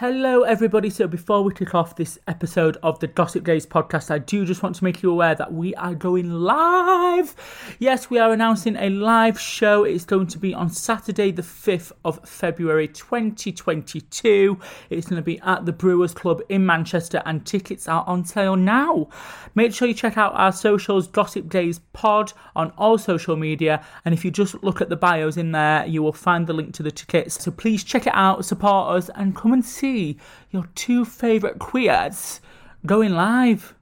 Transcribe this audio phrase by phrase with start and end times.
[0.00, 0.88] Hello, everybody.
[0.88, 4.62] So, before we kick off this episode of the Gossip Gays podcast, I do just
[4.62, 7.36] want to make you aware that we are going live.
[7.78, 9.84] Yes, we are announcing a live show.
[9.84, 14.58] It's going to be on Saturday, the 5th of February 2022.
[14.88, 18.56] It's going to be at the Brewers Club in Manchester, and tickets are on sale
[18.56, 19.10] now.
[19.54, 23.84] Make sure you check out our socials, Gossip Gays Pod, on all social media.
[24.06, 26.72] And if you just look at the bios in there, you will find the link
[26.76, 27.44] to the tickets.
[27.44, 32.40] So, please check it out, support us, and come and see your two favourite queers
[32.86, 33.74] going live.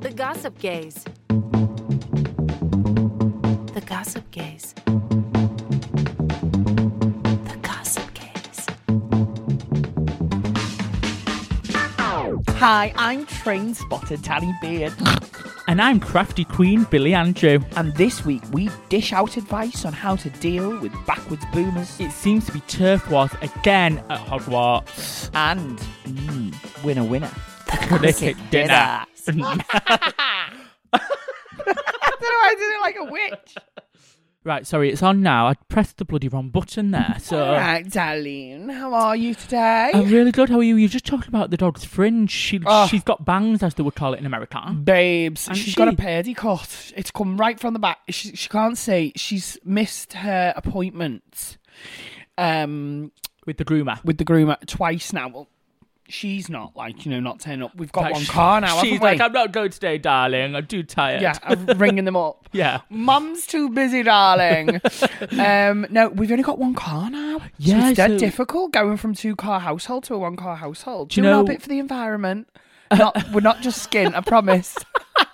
[0.00, 1.04] The Gossip Gays.
[3.74, 4.74] The Gossip Gays.
[7.44, 8.66] The Gossip Gays.
[12.58, 14.92] Hi, I'm train spotter Danny Beard,
[15.70, 17.60] And I'm crafty queen Billy Andrew.
[17.76, 22.10] and this week we dish out advice on how to deal with backwards boomers It
[22.10, 25.30] seems to be turf wars again at Hogwarts.
[25.32, 27.30] and mm, winner winner.
[27.68, 28.72] Cricket dinner.
[28.74, 29.58] I don't know.
[32.42, 33.54] I did it like a witch.
[34.44, 35.46] Right, sorry, it's on now.
[35.48, 37.16] I pressed the bloody wrong button there.
[37.20, 39.90] So All right, darling, how are you today?
[39.94, 40.48] I'm really good.
[40.48, 40.76] How are you?
[40.76, 42.30] You just talking about the dog's fringe.
[42.30, 42.86] She Oh.
[42.86, 44.60] she's got bangs, as they would call it in America.
[44.82, 46.92] Babes, And she's got a she- pedi cut.
[46.96, 47.98] It's come right from the back.
[48.08, 49.12] She, she can't see.
[49.16, 51.58] She's missed her appointment
[52.38, 53.12] um,
[53.46, 54.02] With the groomer.
[54.04, 55.28] with the groomer twice now.
[55.28, 55.48] Well,
[56.10, 57.74] she's not like you know not turning up.
[57.76, 58.80] We've got Like, one sh- car now.
[58.80, 58.98] She's haven't we?
[58.98, 60.54] like, I'm not going today, darling.
[60.54, 61.22] I'm too tired.
[61.22, 62.48] yeah, I'm ringing them up.
[62.52, 62.80] yeah.
[62.90, 64.80] Mum's too busy, darling.
[65.38, 67.38] um, no, we've only got one car now.
[67.38, 70.56] So Yeah, it's dead so- difficult going from two car household to a one car
[70.56, 71.10] household.
[71.10, 72.48] Do you know a bit for the environment?
[72.92, 74.76] Not, we're not just skin, I promise.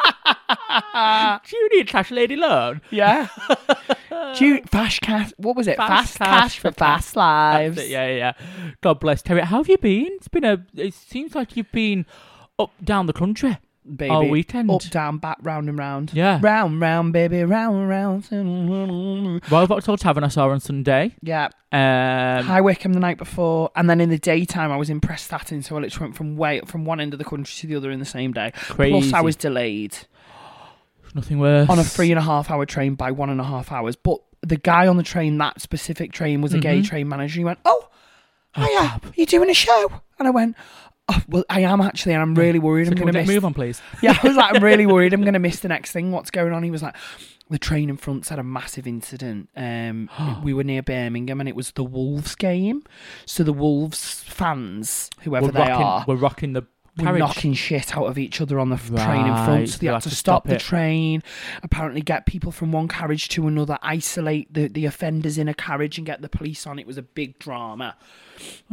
[1.48, 2.80] Do you need a cash lady loan?
[2.90, 3.28] Yeah.
[4.40, 5.32] You, fast cash?
[5.38, 5.76] What was it?
[5.76, 7.78] Fast, cash, for fast That's lives.
[7.78, 8.32] it, yeah, yeah, yeah.
[8.82, 9.40] God bless Terry.
[9.42, 10.08] How have you been?
[10.12, 10.64] It's been a.
[10.74, 12.04] It seems like you've been
[12.58, 13.58] up down the country.
[13.88, 14.70] Baby, all weekend.
[14.70, 16.10] up, down, back, round and round.
[16.12, 16.40] Yeah.
[16.42, 18.28] round, round, baby, round, round.
[19.50, 21.14] Royal Vauxhall Tavern I saw on Sunday.
[21.22, 25.30] Yeah, Um, High Wycombe the night before, and then in the daytime I was impressed
[25.30, 27.54] that in Prestatyn, so I literally went from way from one end of the country
[27.60, 28.52] to the other in the same day.
[28.54, 29.96] Plus, I was delayed
[31.14, 31.68] nothing worse.
[31.68, 33.96] on a three and a half hour train by one and a half hours.
[33.96, 36.88] But the guy on the train, that specific train, was a gay Mm-hmm.
[36.88, 37.38] train manager.
[37.38, 37.88] He went, "Oh,
[38.54, 40.56] hiya, you doing a show?" And I went,
[41.08, 43.44] "Oh, well, I am actually, and I'm really worried So I'm going to miss." move
[43.44, 43.80] on, please?
[44.02, 46.12] Yeah, I was like, I'm really worried I'm going to miss the next thing.
[46.12, 46.62] What's going on?
[46.62, 46.96] He was like,
[47.48, 49.48] the train in front's had a massive incident.
[49.56, 50.10] Um,
[50.42, 52.82] we were near Birmingham and it was the Wolves game.
[53.24, 56.62] So the Wolves fans, whoever We're they rocking, are, we're rocking the
[56.98, 57.20] were carriage.
[57.20, 59.68] knocking shit out of each other on the f- train in front.
[59.68, 61.22] So they had had to, to stop, stop the train,
[61.62, 65.98] apparently get people from one carriage to another, isolate the, the offenders in a carriage
[65.98, 66.78] and get the police on.
[66.80, 67.96] It was a big drama.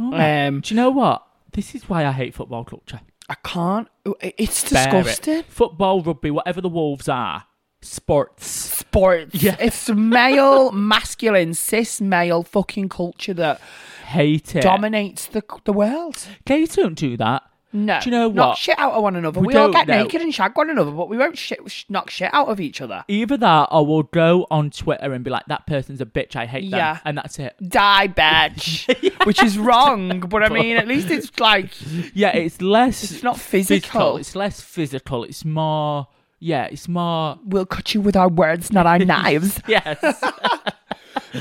[0.00, 1.22] Oh, Um, Do you know what?
[1.54, 3.00] This is why I hate football culture.
[3.28, 3.88] I can't.
[4.20, 4.92] It's Bear it.
[4.92, 5.42] disgusting.
[5.44, 7.44] Football, rugby, whatever the Wolves are,
[7.80, 8.46] sports.
[8.46, 9.34] sports.
[9.42, 9.56] Yeah.
[9.58, 13.60] It's male, masculine, cis male fucking culture that
[14.06, 14.62] Hate it.
[14.62, 16.26] dominates the the world.
[16.44, 17.42] Gays don't do that.
[17.76, 17.98] No.
[18.00, 19.40] Do you know Knock shit out of one another.
[19.40, 20.02] We We, all get know.
[20.04, 22.80] naked and shag one another, but we won't shit, sh- knock shit out of each
[22.80, 23.04] other.
[23.08, 26.46] Either that or we'll go on Twitter and be like, that person's a bitch, I
[26.46, 26.94] hate Yeah.
[26.94, 27.02] them.
[27.04, 27.56] And that's it.
[27.68, 29.24] Die, bitch.
[29.26, 31.70] Which is wrong, but I mean, at least it's like,
[32.14, 33.02] Yeah, it's less.
[33.10, 34.18] It's not physical.
[34.18, 35.24] It's less physical.
[35.24, 36.06] It's more.
[36.38, 37.38] Yeah, it's more.
[37.44, 39.60] we'll cut you with our words, not our knives.
[39.66, 39.98] Yes.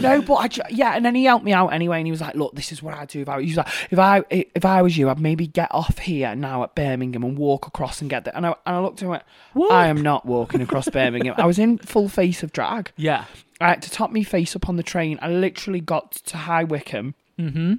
[0.02, 2.36] No, but I, yeah, and then he helped me out anyway, and he was like,
[2.36, 4.82] "Look, this is what I do." If I, he was like, if I, if I
[4.82, 8.24] was you, I'd maybe get off here now at Birmingham and walk across and get
[8.26, 8.36] there.
[8.36, 9.24] And I, and I looked and went,
[9.72, 12.92] "I am not walking across Birmingham." I was in full face of drag.
[12.98, 13.26] yeah.
[13.62, 15.18] I had to top me face up on the train.
[15.22, 17.76] I literally got to High Wycombe, Mm-hmm.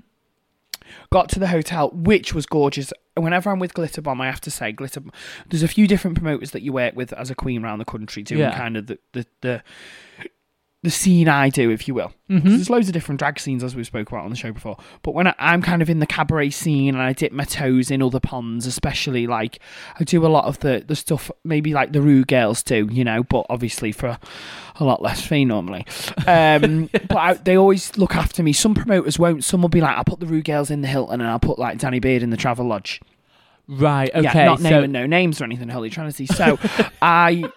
[1.11, 2.93] Got to the hotel, which was gorgeous.
[3.17, 5.03] Whenever I'm with Glitter Bomb, I have to say, Glitter.
[5.49, 8.23] There's a few different promoters that you work with as a queen around the country,
[8.23, 8.57] doing Yeah.
[8.57, 9.63] kind of the the, the
[10.85, 12.13] the scene I do, if you will.
[12.31, 14.77] 'Cause There's loads of different drag scenes as we've spoke about on the show before.
[15.03, 17.91] But when I, I'm kind of in the cabaret scene and I dip my toes
[17.91, 19.59] in other ponds, especially like
[19.99, 23.03] I do a lot of the, the stuff maybe like the Rue girls do, you
[23.05, 24.19] know, but obviously for
[24.77, 25.87] a lot less fee normally.
[26.27, 28.53] Um, but I, they always look after me.
[28.53, 29.43] Some promoters won't.
[29.45, 31.59] Some will be like, I'll put the Rue girls in the Hilton and I'll put
[31.59, 33.01] like Danny Beard in the Travelodge.
[33.67, 34.11] Right.
[34.15, 34.23] Okay.
[34.23, 36.27] yeah, not so no names or anything, Holy Trinity.
[36.27, 36.59] So
[37.03, 37.51] I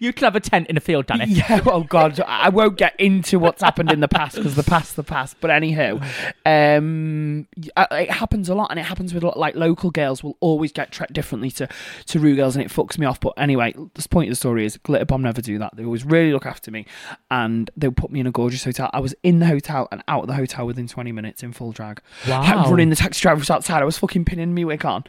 [0.00, 1.26] you can have a tent in a field, Danny.
[1.26, 4.96] Yeah, oh god, I won't get into what's happened in the past because the past,
[4.96, 5.36] the past.
[5.40, 6.00] But anyhow,
[6.46, 10.90] um, it happens a lot, and it happens with like local girls will always get
[10.92, 11.68] treated differently to
[12.06, 13.20] to Rue girls, and it fucks me off.
[13.20, 15.76] But anyway, the point of the story is Glitter Bomb never do that.
[15.76, 16.86] They always really look after me,
[17.30, 18.90] and they put me in a gorgeous hotel.
[18.92, 21.72] I was in the hotel and out of the hotel within twenty minutes in full
[21.72, 22.00] drag.
[22.28, 22.40] Wow.
[22.42, 23.82] I'm running the taxi driver was outside.
[23.82, 25.04] I was fucking pinning me wig on,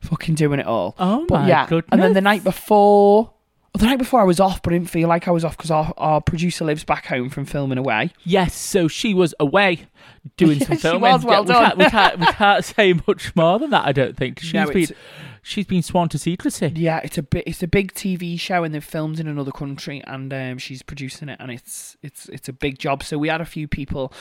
[0.00, 0.94] fucking doing it all.
[0.98, 3.33] Oh but my yeah, and then the night before.
[3.76, 5.70] The night before I was off, but I didn't feel like I was off because
[5.72, 8.12] our, our producer lives back home from filming away.
[8.22, 8.54] Yes.
[8.54, 9.86] So she was away
[10.36, 11.00] doing some filming.
[11.10, 11.64] She was, well we, done.
[11.64, 13.84] Can't, we, can't, we can't say much more than that.
[13.84, 14.86] I don't think she's No, been
[15.42, 16.72] she's been sworn to secrecy.
[16.74, 17.44] Yeah, it's a bit.
[17.46, 21.28] It's a big TV show, and they've filmed in another country, and um, she's producing
[21.28, 23.02] it, and it's it's it's a big job.
[23.02, 24.12] So we had a few people,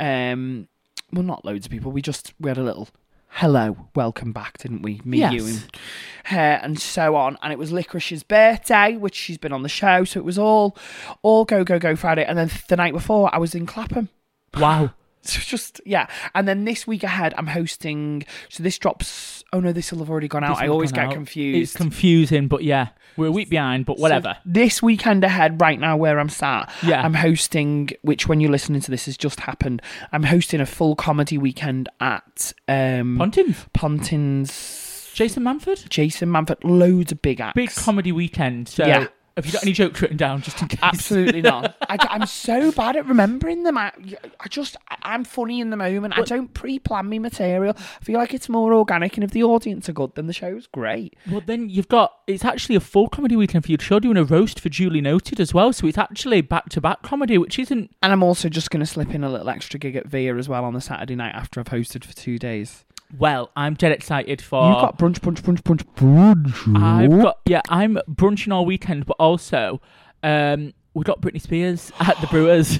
[0.00, 0.68] um,
[1.12, 1.92] well, not loads of people.
[1.92, 2.88] We just we had a little
[3.28, 5.00] hello, welcome back, didn't we?
[5.04, 5.46] Me, you, Yes.
[5.62, 5.76] and
[6.26, 7.36] her, and so on.
[7.42, 10.76] And it was Liquorice's birthday, which she's been on the show, so it was all
[11.22, 12.24] all go go go Friday.
[12.24, 14.08] And then the night before, I was in Clapham.
[14.58, 14.90] Wow.
[15.32, 18.24] Just yeah, and then this week ahead, I'm hosting.
[18.48, 19.44] So this drops.
[19.52, 20.58] Oh no, this will have already gone out.
[20.58, 21.12] I always get out.
[21.12, 21.58] confused.
[21.74, 24.34] It's confusing, but yeah, we're a week behind, but whatever.
[24.36, 27.02] So this weekend ahead, right now, where I'm sat, Yeah.
[27.02, 27.90] I'm hosting.
[28.02, 29.80] Which, when you're listening to this, has just happened.
[30.12, 33.66] I'm hosting a full comedy weekend at um, Pontins.
[33.72, 35.12] Pontins.
[35.14, 35.88] Jason Manford.
[35.88, 37.54] Jason Manford, loads of big acts.
[37.54, 38.68] Big comedy weekend.
[38.68, 39.08] So Yeah.
[39.38, 40.80] Have you got any jokes written down just in case?
[40.82, 41.76] Absolutely not.
[41.88, 43.78] I, am so bad at remembering them.
[43.78, 43.92] I,
[44.40, 46.18] I just, I- I'm funny in the moment.
[46.18, 47.74] I don't pre-plan my material.
[47.78, 50.66] I feel like it's more organic, and if the audience are good, then the show's
[50.66, 51.14] great.
[51.30, 53.78] Well, then you've got it's actually a full comedy weekend for you.
[53.88, 57.02] You're doing a roast for Julie Noted as well, so it's actually back to back
[57.02, 57.94] comedy, which isn't.
[58.02, 60.48] And I'm also just going to slip in a little extra gig at Via as
[60.48, 62.84] well on the Saturday night after I've hosted for two days.
[63.16, 64.68] Well, I'm dead excited for.
[64.68, 66.82] You've got brunch, brunch, brunch, brunch, brunch.
[66.82, 69.80] I've got yeah, I'm brunching all weekend, but also
[70.22, 72.78] um, we got Britney Spears at the Brewers,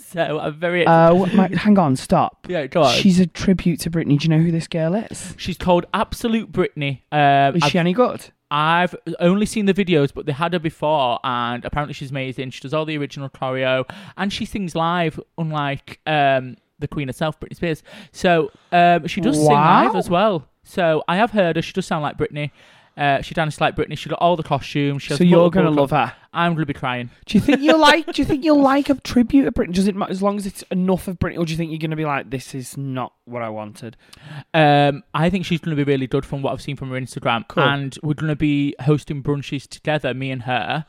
[0.04, 0.84] so I'm very.
[0.84, 2.46] My, hang on, stop.
[2.48, 2.94] yeah, go on.
[2.94, 4.18] She's a tribute to Britney.
[4.18, 5.34] Do you know who this girl is?
[5.36, 7.02] She's called Absolute Britney.
[7.12, 8.30] Um, Is I've, she any good?
[8.50, 12.50] I've only seen the videos, but they had her before, and apparently she's amazing.
[12.50, 17.40] She does all the original choreo, and she sings live, unlike um, the Queen herself,
[17.40, 17.82] Britney Spears.
[18.12, 20.46] So um, she does sing live as well.
[20.64, 21.62] So I have heard her.
[21.62, 22.50] She does sound like Britney.
[22.94, 23.96] Uh, she dances like Britney.
[23.96, 25.02] She got all the costumes.
[25.02, 26.12] She has So you're gonna love her.
[26.34, 27.08] I'm gonna be crying.
[27.24, 28.04] Do you think you'll like?
[28.12, 29.72] Do you think you'll like a tribute of Britney?
[29.72, 31.78] Does it matter as long as it's enough of Britney, or do you think you're
[31.78, 33.96] gonna be like, this is not what I wanted?
[34.52, 37.00] Um, I think she's going to be really good from what I've seen from her
[37.00, 37.46] Instagram.
[37.48, 37.62] Cool.
[37.62, 40.84] And we're going to be hosting brunches together, me and her,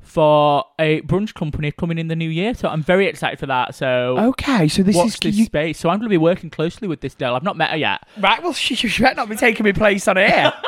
[0.00, 2.54] for a brunch company coming in the new year.
[2.54, 3.74] So I'm very excited for that.
[3.74, 5.78] So Okay, so this watch is this you, space.
[5.78, 7.34] So I'm going to be working closely with this girl.
[7.34, 8.06] I've not met her yet.
[8.18, 8.42] right.
[8.42, 10.52] Well, she, she better not be taking my place on air.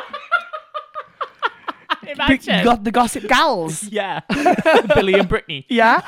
[2.07, 2.65] Imagine.
[2.65, 3.85] got the Gossip Gals.
[3.91, 4.21] Yeah.
[4.95, 5.67] Billy and Brittany.
[5.69, 6.01] Yeah.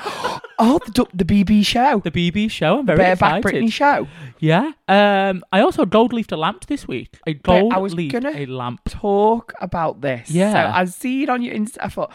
[0.58, 2.78] Oh, the the BB show, The BB show.
[2.80, 3.62] I'm very Bareback excited.
[3.64, 4.06] Britney show.
[4.38, 4.72] Yeah.
[4.88, 7.18] Um, I also gold leafed a lamp this week.
[7.26, 8.80] A gold I was leafed gonna- a lamp.
[8.88, 10.30] Talk about this.
[10.30, 10.52] Yeah.
[10.72, 11.78] So I see it on your Insta.
[11.80, 12.12] I thought,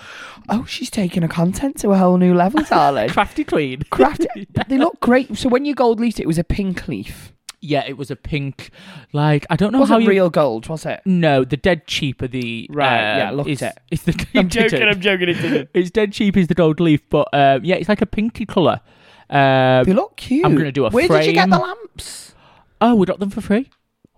[0.50, 3.10] oh, she's taking her content to a whole new level, darling.
[3.10, 3.84] Crafty Queen.
[3.90, 4.26] Craft.
[4.54, 5.38] but they look great.
[5.38, 7.34] So when you gold leafed it, it was a pink leaf.
[7.60, 8.70] Yeah, it was a pink.
[9.14, 11.02] Like I don't know It how you real gold, was it?
[11.06, 13.78] No, the dead cheap are the Right, um, yeah, looked is, it.
[13.90, 14.84] It's the I'm joking.
[14.84, 15.30] I'm joking.
[15.30, 15.70] It didn't.
[15.74, 18.82] It's dead cheap is the gold leaf, but um, yeah, it's like a pinky colour.
[19.30, 20.46] Um, They look cute.
[20.46, 22.36] I'm gonna do a Where did you get the lamps?
[22.80, 23.70] oh, we got them for free.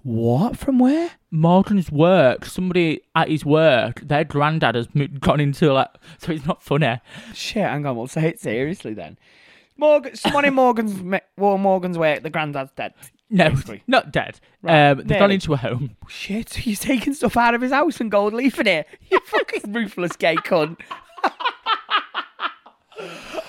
[0.04, 0.58] What?
[0.58, 1.12] From where?
[1.32, 2.46] Morgan's work.
[2.46, 4.88] Somebody at his work, their granddad has
[5.20, 7.00] gone into like, so it's not funny.
[7.34, 7.96] Shit, hang on.
[7.96, 9.18] We'll say it seriously then.
[9.78, 12.24] Morgan, someone in Morgan's well, Morgan's work.
[12.24, 12.94] The granddad's dead.
[13.30, 13.84] No, Basically.
[13.86, 14.40] not dead.
[14.64, 15.96] Right, Um, they've gone into a home.
[16.08, 18.88] Shit, he's taking stuff out of his house and gold leafing it.
[19.12, 20.78] You fucking ruthless gay cunt.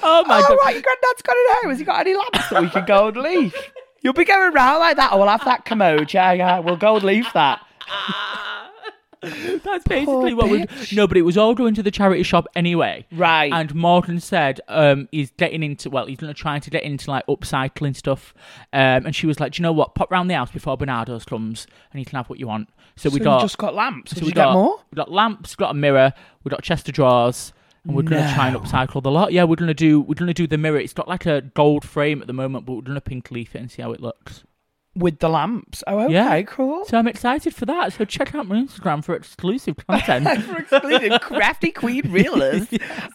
[0.02, 0.58] Oh my oh, god!
[0.64, 1.70] right, your granddad's got it home.
[1.70, 3.54] Has he got any lamps that we can gold leaf?
[4.00, 5.10] You'll be going round like that.
[5.12, 6.14] Oh, we'll have that commode.
[6.14, 7.60] Yeah, yeah, we'll gold leaf that.
[9.65, 10.65] That's basically what we.
[10.93, 13.07] No, but it was all going to the charity shop anyway.
[13.12, 13.53] Right.
[13.53, 17.27] And Morgan said um, he's getting into well, he's gonna try to get into like
[17.27, 18.33] upcycling stuff.
[18.73, 19.95] Um, and she was like, Do you know what?
[19.95, 22.71] Pop round the house before Barnardo's comes, and you can have what you want.
[22.97, 24.12] So we So you got just got lamps.
[24.12, 24.81] so Did we got get more?
[24.91, 26.12] We got lamps, got a mirror,
[26.43, 27.53] we got a chest of drawers.
[27.85, 29.33] And we're gonna try and upcycle the lot.
[29.33, 30.79] Yeah, we're gonna do we're gonna do the mirror.
[30.79, 33.59] It's got like a gold frame at the moment, but we're gonna pink leaf it
[33.61, 34.45] and see how it looks.
[34.97, 35.85] With the lamps.
[35.87, 36.42] Oh, okay, Yeah.
[36.42, 36.85] cool.
[36.85, 37.92] So I'm excited for that.
[37.92, 40.42] So check out my Instagram for exclusive content.
[40.42, 42.66] For exclusive crafty queen reelers.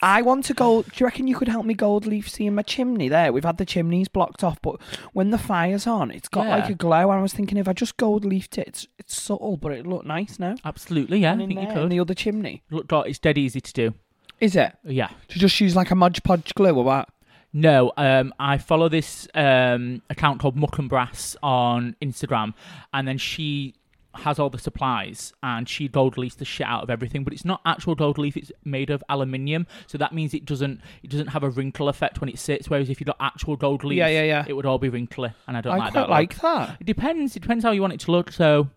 [0.01, 0.83] I want to go.
[0.83, 3.33] Do you reckon you could help me gold leaf seeing my chimney there?
[3.33, 4.79] We've had the chimneys blocked off, but
[5.11, 6.55] when the fire's on, it's got Yeah.
[6.55, 7.09] like a glow.
[7.09, 10.05] I was thinking if I just gold leafed it, it's, it's subtle, but it looked
[10.05, 10.55] nice now.
[10.63, 11.31] Absolutely, yeah.
[11.31, 11.91] I And in think you there, in could.
[11.91, 12.63] the other chimney.
[12.71, 13.93] Look, God, it's dead easy to do.
[14.39, 14.73] Is it?
[14.85, 15.09] Yeah.
[15.29, 17.09] To just use like a Mod Podge glue or what?
[17.57, 22.53] No, um, I follow this um, account called Muck and Brass on Instagram,
[22.93, 23.75] and then she
[24.13, 27.23] has all the supplies and she gold leafs the shit out of everything.
[27.25, 30.81] But it's not actual gold leaf; it's made of aluminium, so that means it doesn't
[31.01, 32.69] it doesn't have a wrinkle effect when it sits.
[32.69, 34.45] Whereas if you got actual gold leaf, Yeah, yeah, yeah.
[34.45, 36.07] it would all be wrinkly, and I don't like that.
[36.09, 36.57] I like quite that.
[36.59, 36.77] like that.
[36.81, 37.35] It depends.
[37.37, 38.33] It depends how you want it to look.
[38.33, 38.69] So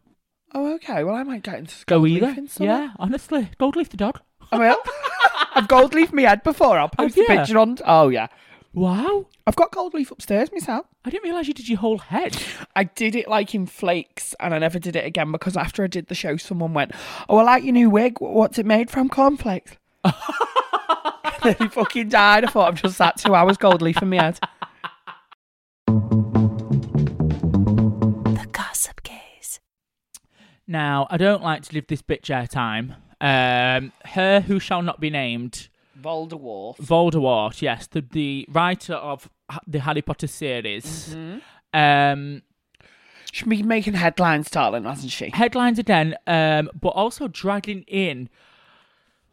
[0.55, 1.03] Oh, okay.
[1.03, 2.27] Well, I might get into go gold either.
[2.29, 2.49] leafing.
[2.61, 4.21] Yeah, honestly, gold leaf the dog.
[4.53, 4.79] I will.
[5.55, 6.79] I've gold leaf my head before.
[6.79, 7.41] I'll post Have a ya?
[7.41, 7.77] picture on.
[7.85, 8.29] Oh yeah,
[8.75, 10.87] Wow, I've got gold leaf upstairs Miss myself.
[11.05, 12.37] I didn't realize you did your whole head.
[12.77, 15.87] I did it like in flakes, and I never did it again because after I
[15.87, 16.93] did the show, someone went,
[17.29, 18.19] "Oh, I like your new wig.
[18.21, 19.09] What's it made from?
[19.09, 19.77] Cornflakes."
[21.43, 22.45] they fucking died.
[22.45, 24.39] I thought I've just sat two hours gold leaf in my head.
[28.27, 29.61] The Gossip Gays.
[30.67, 32.97] Now, I don't like to give this bitch airtime.
[33.21, 35.69] Um, her who shall not be named,
[36.01, 36.77] Voldemort.
[36.79, 39.29] Voldemort, yes, the, the writer of
[39.67, 41.15] the Harry Potter series.
[41.15, 41.79] Mm-hmm.
[41.79, 42.43] Um,
[43.31, 45.29] She's been making headlines, darling, hasn't she?
[45.31, 48.31] headlines again, um, but also dragging in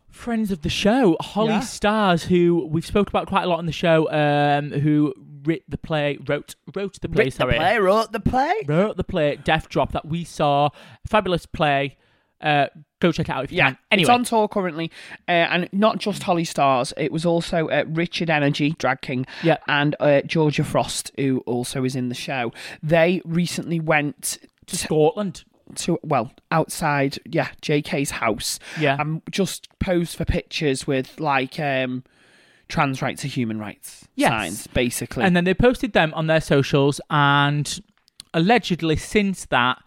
[0.09, 1.59] friends of the show, Holly Yeah.
[1.61, 5.77] Stars, who we've spoke about quite a lot on the show, um, who writ the
[5.77, 8.53] play, wrote wrote the play, Writ the sorry, play, wrote the play.
[8.67, 10.69] wrote the play, Death Drop, that we saw,
[11.07, 11.97] fabulous play.
[12.41, 12.67] Uh,
[12.99, 13.77] go check it out if you Yeah, can.
[13.91, 14.91] Anyway, it's on tour currently,
[15.27, 16.93] uh, and not just Holly Stars.
[16.97, 19.57] It was also uh, Richard Energy, drag king, Yeah.
[19.67, 22.51] and uh, Georgia Frost, who also is in the show.
[22.83, 24.37] They recently went
[24.67, 25.43] to Scotland.
[25.75, 28.59] to well outside, yeah, JK's house.
[28.79, 28.97] Yeah.
[28.99, 32.03] and just posed for pictures with like um,
[32.67, 34.29] trans rights are human rights Yes.
[34.29, 35.23] signs, basically.
[35.23, 37.79] And then they posted them on their socials, and
[38.33, 39.81] allegedly since that,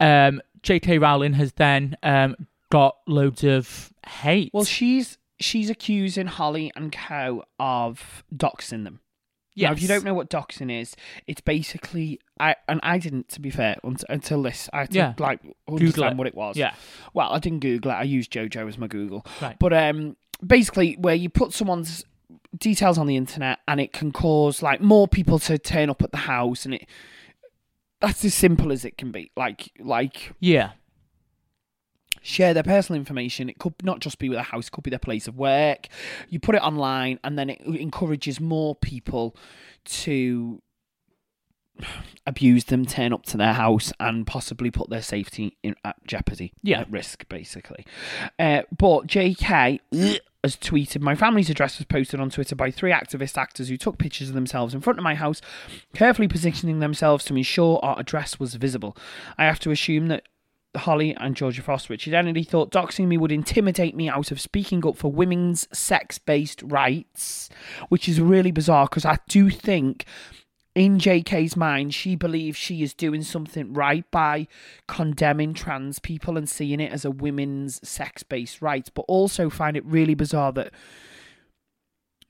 [0.00, 0.98] um, J.K.
[0.98, 2.36] Rowling has then um,
[2.70, 4.50] got loads of hate.
[4.52, 9.00] well, she's she's accusing Holly and Co of doxing them.
[9.54, 9.70] Yeah.
[9.72, 13.50] if you don't know what doxing is, it's basically I and I didn't, to be
[13.50, 14.70] fair, unt- until this.
[14.72, 15.14] I had to Yeah.
[15.18, 16.16] like understand it.
[16.16, 16.56] what it was.
[16.56, 16.74] Yeah.
[17.12, 17.94] Well, I didn't Google it.
[17.94, 19.26] I used JoJo as my Google.
[19.42, 19.56] Right.
[19.58, 20.16] But um,
[20.46, 22.04] basically, where you put someone's
[22.56, 26.12] details on the internet and it can cause like more people to turn up at
[26.12, 26.86] the house, and it
[28.02, 29.30] that's as simple as it can be.
[29.36, 30.72] Like like Yeah.
[32.20, 33.48] share their personal information.
[33.48, 35.88] It could not just be with a house, it could be their place of work.
[36.28, 39.34] You put it online, and then it encourages more people
[39.86, 40.62] to
[42.26, 46.52] abuse them, turn up to their house, and possibly put their safety in at jeopardy,
[46.62, 46.80] Yeah.
[46.82, 47.84] at risk, basically.
[48.38, 49.80] Uh, but JK
[50.42, 53.98] has tweeted, "My family's address was posted on Twitter by three activist actors who took
[53.98, 55.40] pictures of themselves in front of my house,
[55.94, 58.96] carefully positioning themselves to ensure our address was visible.
[59.38, 60.24] I have to assume that."
[60.74, 64.86] Holly and Georgia Frost, Richard Energy thought doxing me would intimidate me out of speaking
[64.86, 67.50] up for women's sex based rights,
[67.90, 70.06] which is really bizarre because I do think
[70.74, 74.46] in JK's mind, she believes she is doing something right by
[74.88, 79.76] condemning trans people and seeing it as a women's sex based right, but also find
[79.76, 80.72] it really bizarre that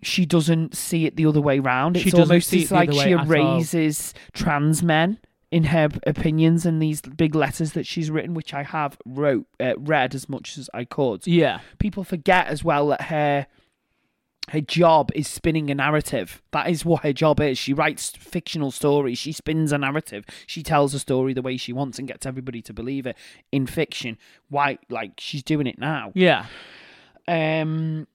[0.02, 1.96] she doesn't see it the other way round.
[1.96, 5.18] She It's doesn't almost see it like she erases trans men
[5.52, 9.75] in her opinions and these big letters that she's written, which I have wrote uh,
[9.78, 11.61] read as much as I could Yeah.
[11.78, 13.46] people forget as well that her
[14.50, 16.42] her job is spinning a narrative.
[16.50, 17.58] That is what her job is.
[17.58, 19.18] She writes fictional stories.
[19.18, 20.25] She spins a narrative.
[20.46, 23.16] She tells a story the way she wants and gets everybody to believe it
[23.52, 24.18] in fiction.
[24.49, 26.12] Why like she's doing it now.
[26.14, 26.46] Yeah.
[27.28, 28.06] Um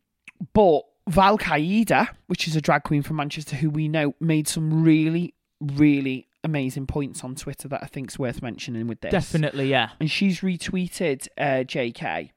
[0.54, 4.84] but Val Qaeda, which is a drag queen from Manchester who we know, made some
[4.84, 9.92] really, really amazing points on Twitter that I think's worth mentioning with this Definitely, yeah.
[10.00, 12.32] and she's retweeted uh, JK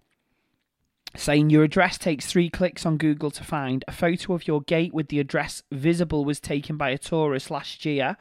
[1.17, 3.85] saying your address takes three clicks on Google to find.
[3.89, 7.85] A photo of your gate with the address visible was taken by a tourist last
[7.85, 8.17] year.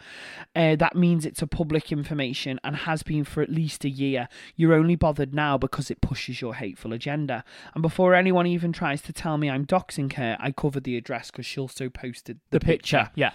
[0.55, 4.27] Uh, that means it's a public information and has been for at least a year.
[4.55, 7.43] You're only bothered now because it pushes your hateful agenda.
[7.73, 11.29] And before anyone even tries to tell me I'm doxing her, I covered the address
[11.29, 13.09] because she also posted the, picture.
[13.15, 13.31] Yeah.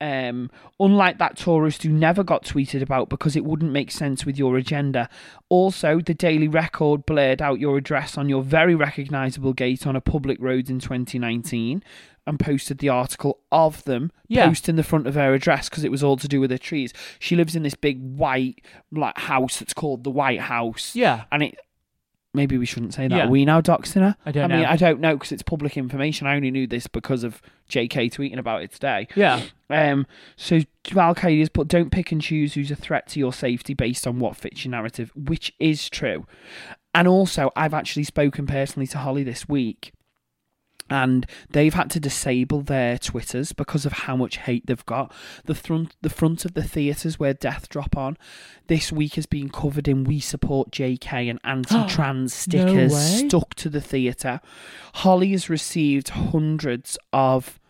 [0.00, 4.38] Um, unlike that tourist who never got tweeted about because it wouldn't make sense with
[4.38, 5.08] your agenda.
[5.48, 10.00] Also, the Daily Record blared out your address on your very recognisable gate on a
[10.00, 11.82] public road in 2019
[12.26, 14.48] and posted the article of them Yeah.
[14.48, 16.92] posting the front of her address because it was all to do with the trees.
[17.18, 20.94] She lives in this big white like house that's called the White House.
[20.96, 21.24] Yeah.
[21.30, 21.56] and it.
[22.34, 23.16] Maybe we shouldn't say that.
[23.16, 23.24] Yeah.
[23.26, 24.14] Are we now doxing her?
[24.26, 24.68] I don't I mean, know.
[24.68, 26.26] I don't know because it's public information.
[26.26, 27.40] I only knew this because of
[27.70, 29.08] JK tweeting about it today.
[29.16, 29.40] Yeah.
[29.70, 30.06] Um,
[30.36, 30.60] so
[30.94, 34.18] Al has put, don't pick and choose who's a threat to your safety based on
[34.18, 36.26] what fits your narrative, which is true.
[36.96, 39.92] And also, I've actually spoken personally to Holly this week,
[40.88, 45.12] and they've had to disable their Twitters because of how much hate they've got.
[45.44, 48.16] The front, the front of the theatres where Death Drop on
[48.68, 53.28] this week has been covered in "We support JK" and anti-trans stickers way.
[53.28, 54.40] stuck to the theatre.
[54.94, 57.60] Holly has received hundreds of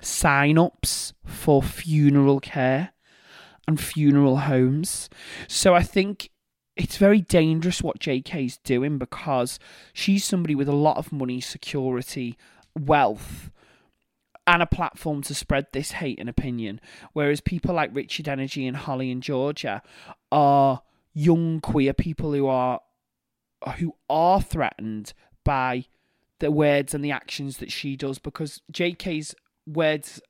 [0.00, 2.92] sign-ups for funeral care
[3.66, 5.10] and funeral homes.
[5.48, 6.30] So I think
[6.78, 9.58] it's very dangerous what JK's doing because
[9.92, 12.38] she's somebody with a lot of money, security,
[12.78, 13.50] wealth,
[14.46, 16.80] and a platform to spread this hate and opinion.
[17.12, 19.82] Whereas people like Richard Energy and Holly and Georgia
[20.32, 20.82] are
[21.12, 22.80] young queer people who are
[23.78, 25.12] who are threatened
[25.44, 25.84] by
[26.38, 29.34] the words and the actions that she does because JK's
[29.66, 30.20] words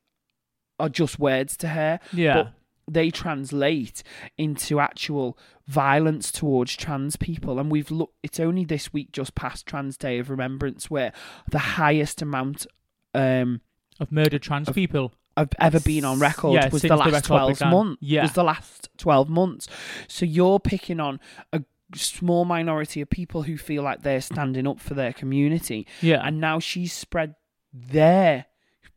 [0.79, 2.33] are just words to her Yeah.
[2.33, 2.53] but
[2.93, 4.03] they translate
[4.37, 9.65] into actual violence towards trans people and we've looked it's only this week just past
[9.65, 11.13] trans day of remembrance where
[11.51, 12.65] the highest amount
[13.13, 13.61] um
[13.99, 15.13] Of murdered trans people.
[15.37, 17.69] I've ever been on record Yeah, was the the last record 12 began.
[17.71, 18.21] months Yeah.
[18.23, 19.67] was the last 12 months
[20.07, 21.19] so you're picking on
[21.53, 21.63] a
[21.95, 26.21] small minority of people who feel like they're standing up for their community Yeah.
[26.25, 27.35] and now she's spread
[27.73, 28.45] their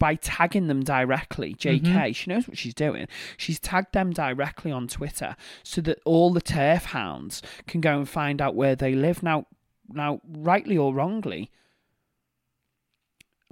[0.02, 2.12] by tagging them directly jk Mm-hmm.
[2.12, 3.06] she knows what she's doing
[3.36, 8.08] she's tagged them directly on twitter so that all the turf hounds can go and
[8.08, 9.46] find out where they live now
[9.88, 11.50] now rightly or wrongly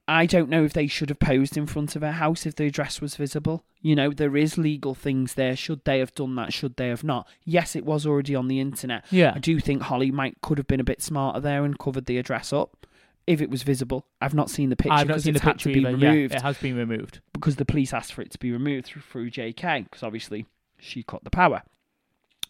[0.09, 2.67] I don't know if they should have posed in front of her house if the
[2.67, 3.65] address was visible.
[3.81, 5.55] You know, there is legal things there.
[5.55, 6.53] Should they have done that?
[6.53, 7.29] Should they have not?
[7.45, 9.05] Yes, it was already on the internet.
[9.13, 9.35] Yeah.
[9.37, 12.19] I do think Holly might could have been a bit smarter there and covered the
[12.19, 12.87] address up
[13.33, 14.07] if it was visible.
[14.21, 15.97] I've not seen the picture I've not seen the picture to be either.
[15.97, 17.21] removed Yeah, it has been removed.
[17.33, 20.47] because the police asked for it to be removed through, through JK because obviously
[20.79, 21.63] she cut the power.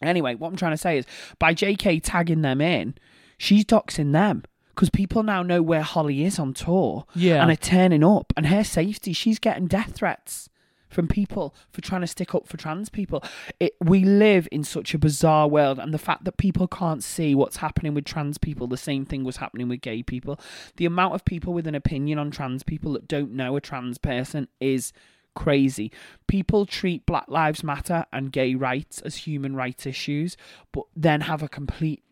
[0.01, 1.05] Anyway, what I'm trying to say is
[1.39, 2.95] by JK tagging them in,
[3.37, 7.41] she's doxing them because people now know where Holly is on tour Yeah.
[7.41, 10.49] and are turning up and her safety, she's getting death threats
[10.91, 13.23] from people for trying to stick up for trans people.
[13.59, 17.33] It, we live in such a bizarre world, and the fact that people can't see
[17.33, 20.39] what's happening with trans people, the same thing was happening with gay people.
[20.75, 23.97] The amount of people with an opinion on trans people that don't know a trans
[23.97, 24.93] person is
[25.33, 25.91] crazy.
[26.27, 30.35] People treat Black Lives Matter and gay rights as human rights issues,
[30.71, 32.03] but then have a complete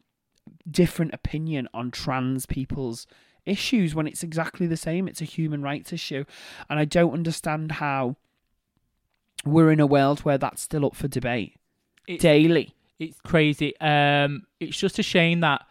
[0.69, 3.05] different opinion on trans people's
[3.45, 5.07] issues when it's exactly the same.
[5.07, 6.25] It's a human rights issue.
[6.69, 8.15] And I don't understand how
[9.45, 11.55] we're in a world where that's still up for debate
[12.07, 12.73] It's- daily.
[12.99, 13.79] It's crazy.
[13.79, 15.65] Um, it's just a shame that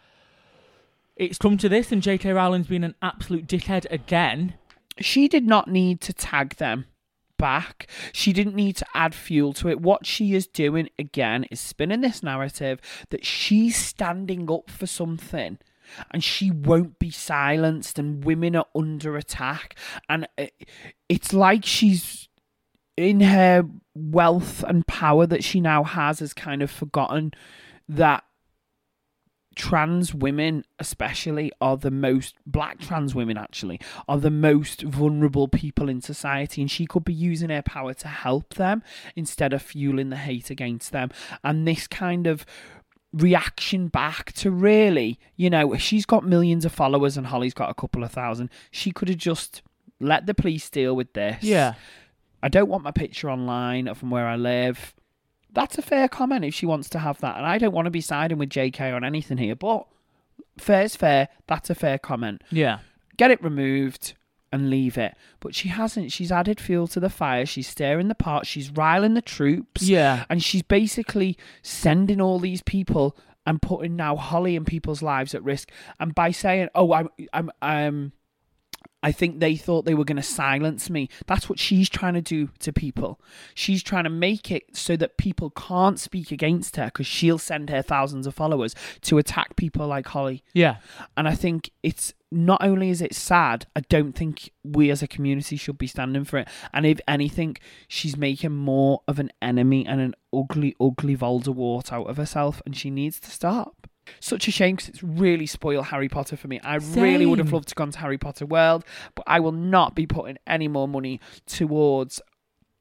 [1.15, 2.31] it's come to this, and J.K.
[2.31, 4.53] Rowling's been an absolute dickhead again.
[4.99, 6.85] She did not need to tag them
[7.37, 7.87] back.
[8.13, 9.79] She didn't need to add fuel to it.
[9.81, 12.79] What she is doing again is spinning this narrative
[13.11, 15.57] that she's standing up for something
[16.11, 19.75] and she won't be silenced and women are under attack
[20.07, 20.69] and it-
[21.09, 22.28] it's like she's
[22.99, 23.63] in her
[23.95, 27.31] wealth and power that she now has has kind of forgotten
[27.87, 28.23] that
[29.55, 35.89] trans women especially are the most black trans women actually are the most vulnerable people
[35.89, 38.83] in society and she could be using her power to help them
[39.15, 41.09] instead of fueling the hate against them.
[41.43, 42.45] And this kind of
[43.11, 47.73] reaction back to really you know she's got millions of followers and holly's got a
[47.73, 48.49] couple of thousand.
[48.71, 49.61] She could have just
[49.99, 51.43] let the police deal with this.
[51.43, 51.73] Yeah.
[52.41, 54.93] I don't want my picture online from where I live.
[55.51, 57.37] That's a fair comment if she wants to have that.
[57.37, 59.87] And I don't want to be siding with JK on anything here, but
[60.57, 61.29] fair's fair.
[61.47, 62.43] That's a fair comment.
[62.51, 62.79] Yeah.
[63.17, 64.13] Get it removed
[64.51, 65.15] and leave it.
[65.39, 66.11] But she hasn't.
[66.11, 67.45] She's added fuel to the fire.
[67.45, 68.45] She's stirring the pot.
[68.45, 69.83] She's riling the troops.
[69.83, 70.25] Yeah.
[70.29, 75.43] And she's basically sending all these people and putting now Holly and people's lives at
[75.43, 75.71] risk.
[75.99, 78.11] And by saying, "Oh, I'm, I'm, um."
[79.01, 81.09] I think they thought they were going to silence me.
[81.25, 83.19] That's what she's trying to do to people.
[83.53, 87.69] She's trying to make it so that people can't speak against her because she'll send
[87.69, 90.43] her thousands of followers to attack people like Holly.
[90.53, 90.77] Yeah.
[91.15, 95.07] And I think it's not only is it sad, I don't think we as a
[95.07, 96.47] community should be standing for it.
[96.73, 97.57] And if anything,
[97.87, 102.75] she's making more of an enemy and an ugly, ugly Voldemort out of herself, and
[102.75, 103.87] she needs to stop.
[104.19, 106.59] Such a shame because it's really spoiled Harry Potter for me.
[106.63, 108.83] I really would have loved to gone to Harry Potter World,
[109.15, 112.21] but I will not be putting any more money towards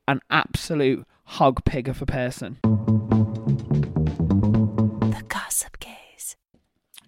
[0.07, 2.59] an absolute hog pig of a person.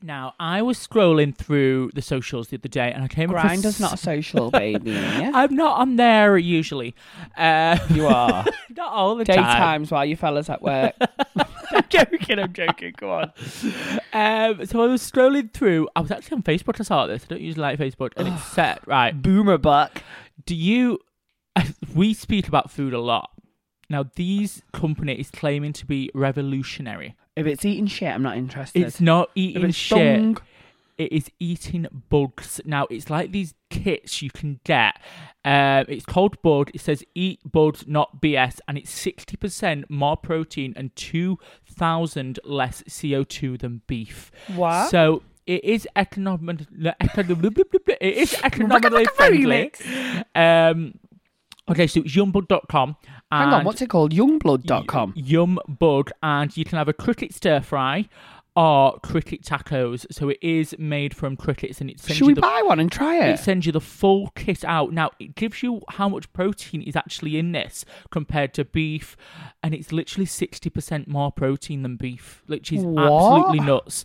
[0.02, 3.44] Now, I was scrolling through the socials the other day and I came across.
[3.44, 4.96] Grindr's not a social baby.
[4.96, 6.94] I'm not on there usually.
[7.36, 8.44] Uh, You are.
[8.76, 9.38] not all the time.
[9.44, 10.94] Daytimes while you fellas at work.
[11.36, 12.94] I'm joking, I'm joking.
[12.96, 13.32] Go on.
[14.12, 15.88] Um, so I was scrolling through.
[15.94, 16.80] I was actually on Facebook.
[16.80, 17.24] I saw this.
[17.24, 18.12] I don't usually like Facebook.
[18.16, 20.02] And it said, right, Boomer buck.
[20.46, 20.98] do you.
[21.94, 23.30] We speak about food a lot.
[23.90, 27.16] Now, these company is claiming to be revolutionary.
[27.36, 28.82] If it's eating shit, I'm not interested.
[28.82, 29.98] It's not eating it's shit.
[29.98, 30.38] dung,
[30.98, 32.60] It is eating bugs.
[32.64, 35.00] Now, it's like these kits you can get.
[35.44, 36.70] Um, it's called Bud.
[36.74, 38.58] It says eat Bud, not BS.
[38.68, 44.30] And it's 60% more protein and 2,000 less CO2 than beef.
[44.54, 44.90] What?
[44.90, 46.66] So it is economic.
[46.78, 49.72] It is economically friendly.
[50.34, 50.98] Um,
[51.70, 52.96] okay, so it's yumbug.com.
[53.30, 54.12] Hang on, what's it called?
[54.12, 55.12] Youngblood.com.
[55.16, 58.08] Yum Bug, and you can have a cricket stir fry
[58.56, 60.04] or cricket tacos.
[60.10, 62.80] So it is made from crickets, and it sends Should you we the buy one
[62.80, 63.38] and try it it?
[63.38, 64.92] sends you the full kit out.
[64.92, 69.16] Now it gives you how much protein is actually in this compared to beef,
[69.62, 73.04] and it's literally sixty percent more protein than beef, which is What?
[73.04, 74.04] absolutely nuts.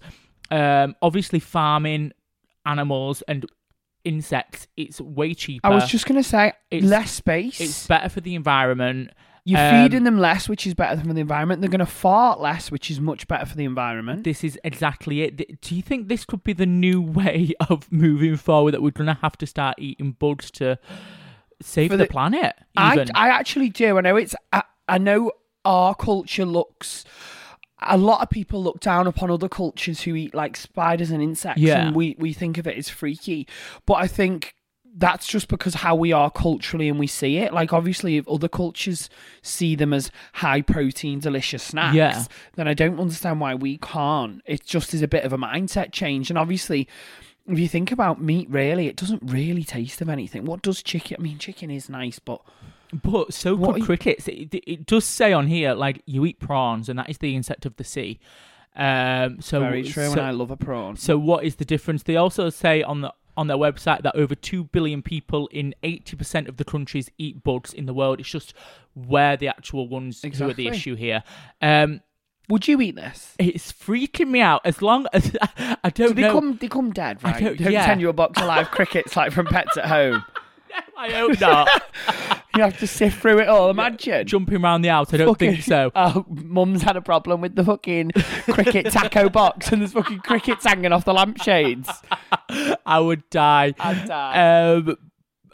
[0.52, 2.12] Um, obviously, farming
[2.68, 3.46] animals and
[4.06, 5.68] insects, it's way cheaper.
[5.68, 7.60] I was just going to say, It's- less space.
[7.60, 9.12] it's better for the environment.
[9.48, 11.62] You're um, feeding them less, which is better for the environment.
[11.62, 14.24] They're going to fart less, which is much better for the environment.
[14.24, 15.62] This is exactly it.
[15.62, 18.72] Do you think this could be the new way of moving forward?
[18.74, 20.80] That we're going to have to start eating bugs to
[21.62, 22.56] save the, the- planet?
[22.76, 23.98] I, I actually do.
[24.00, 24.34] I know it's.
[24.52, 25.32] I, I know
[25.64, 27.06] our culture looks.
[27.82, 31.62] A lot of people look down upon other cultures who eat like spiders and insects,
[31.62, 31.88] Yeah.
[31.88, 33.48] and we we think of it as freaky.
[33.86, 34.54] But I think
[34.98, 37.52] that's just because how we are culturally and we see it.
[37.54, 39.10] Like obviously, if other cultures
[39.42, 42.24] see them as high protein, delicious snacks, Yeah.
[42.56, 44.42] then I don't understand why we can't.
[44.46, 46.88] It just is a bit of a mindset change, and obviously.
[47.48, 50.46] If you think about meat, really, it doesn't really taste of anything.
[50.46, 51.18] What does chicken?
[51.20, 52.42] I mean, chicken is nice, but
[53.04, 54.28] But so What could crickets.
[54.28, 57.66] It, it, does say on here like you eat prawns, and that is the insect
[57.66, 58.20] of the sea.
[58.76, 60.08] Um, so very true.
[60.08, 60.98] So, and I love a prawn.
[60.98, 62.04] so what is the difference?
[62.04, 66.16] They also say on the on their website that over two billion people in eighty
[66.16, 68.20] percent of the countries eat bugs in the world.
[68.20, 68.54] It's just
[68.94, 71.24] where the actual ones who are the issue here.
[71.62, 72.02] Um,
[72.50, 73.34] Would you eat this?
[73.40, 74.62] it's freaking me out.
[74.66, 76.34] As long as I don't Do they know.
[76.34, 76.58] come?
[76.58, 77.44] They come dead, I right?
[77.44, 77.86] don't- don't yeah.
[77.86, 80.24] send you a box of live crickets like from pets at home.
[80.98, 81.70] I hope not.
[82.56, 83.70] You have to sift through it all.
[83.70, 84.26] Imagine.
[84.26, 85.92] Jumping around the house, I don't think so.
[85.96, 88.12] Oh, mum's had a problem with the fucking
[88.50, 91.90] cricket taco box, and there's fucking crickets hanging off the lampshades.
[92.86, 93.74] I would die.
[93.78, 94.72] I'd die.
[94.72, 94.96] Um,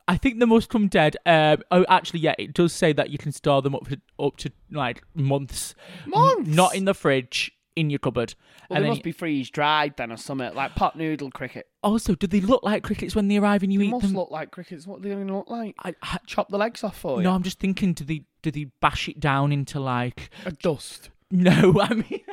[0.08, 1.18] I think they must come dead.
[1.26, 4.38] Um, oh, actually, yeah, it does say that you can store them up to up
[4.38, 5.74] to like months.
[6.06, 6.50] Months?
[6.50, 8.36] Not in the fridge, in your cupboard.
[8.70, 11.68] Well, and they must be freeze dried then, or something like pot noodle cricket.
[11.84, 14.16] also, do they look like crickets when they arrive and you They eat must them?
[14.16, 14.86] look like crickets.
[14.86, 15.76] What do they look like?
[15.80, 17.24] I, I, Chop the legs off for you.
[17.24, 17.94] no, I'm just thinking.
[17.94, 20.30] Do they do they bash it down into like?
[20.46, 21.10] a dust.
[21.32, 22.22] No, I mean,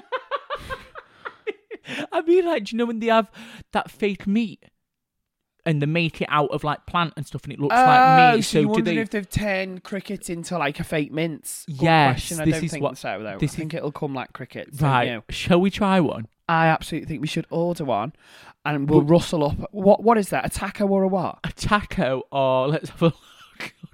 [2.12, 3.30] I mean, like, do you know when they have
[3.72, 4.64] that fake meat?
[5.66, 8.36] And they make it out of like plant and stuff, and it looks oh, like
[8.36, 8.42] meat.
[8.42, 9.02] so So do wondering they?
[9.02, 11.64] if they've turned crickets into like a fake mince?
[11.66, 12.40] Good Yes, question.
[12.40, 13.38] I this don't is think what- so though.
[13.38, 14.78] this I is- think it'll come like crickets.
[14.78, 15.08] don't Right?
[15.08, 15.22] you?
[15.28, 16.26] Shall we try one?
[16.48, 18.14] I absolutely think we should order one,
[18.64, 19.56] and we'll rustle up.
[19.72, 20.46] What what is that?
[20.46, 21.38] A taco or a what?
[21.44, 23.12] a taco or let's have a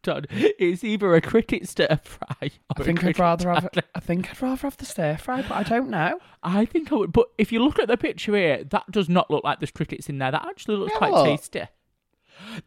[0.07, 0.27] on.
[0.31, 2.37] It's either a cricket stir fry.
[2.43, 3.69] Or I a think I'd cricket rather have.
[3.95, 6.19] I think I'd rather have the stir fry, but I don't know.
[6.43, 7.13] I think I would.
[7.13, 10.09] But if you look at the picture here, that does not look like there's crickets
[10.09, 10.31] in there.
[10.31, 11.63] That actually looks Have quite tasty.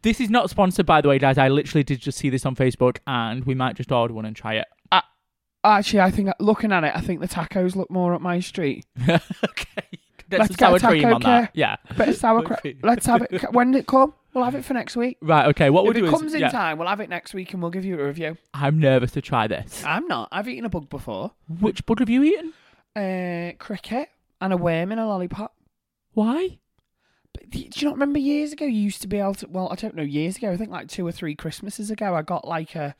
[0.02, 1.38] This is not sponsored, by the way, guys.
[1.38, 4.34] I literally did just see this on Facebook, and we might just order one and
[4.34, 4.66] try it.
[5.64, 8.86] Actually, I think looking at it, I think the tacos look more up my street.
[9.08, 9.98] okay.
[10.30, 11.50] Get Let's some get a sour cream on that.
[11.54, 11.76] Yeah.
[11.96, 12.58] Bit of sauerkraut.
[12.64, 12.76] Okay.
[12.82, 13.52] Let's have it.
[13.52, 14.12] When did it come?
[14.34, 15.16] We'll have it for next week.
[15.22, 15.46] Right.
[15.46, 15.70] Okay.
[15.70, 17.52] What we'll if do it is, comes in yeah, time, we'll have it next week,
[17.52, 18.36] and we'll give you a review.
[18.52, 19.82] I'm nervous to try this.
[19.84, 20.28] I'm not.
[20.30, 21.32] I've eaten a bug before.
[21.60, 22.52] Which bug have you eaten?
[22.94, 24.10] Uh, cricket.
[24.40, 25.54] and a worm in a lollipop.
[26.12, 26.58] Why?
[27.32, 28.64] But do you not remember years ago?
[28.64, 29.48] You used to be able to.
[29.48, 30.02] Well, I don't know.
[30.02, 32.94] Years ago, I think like two or three Christmases ago, I got like a.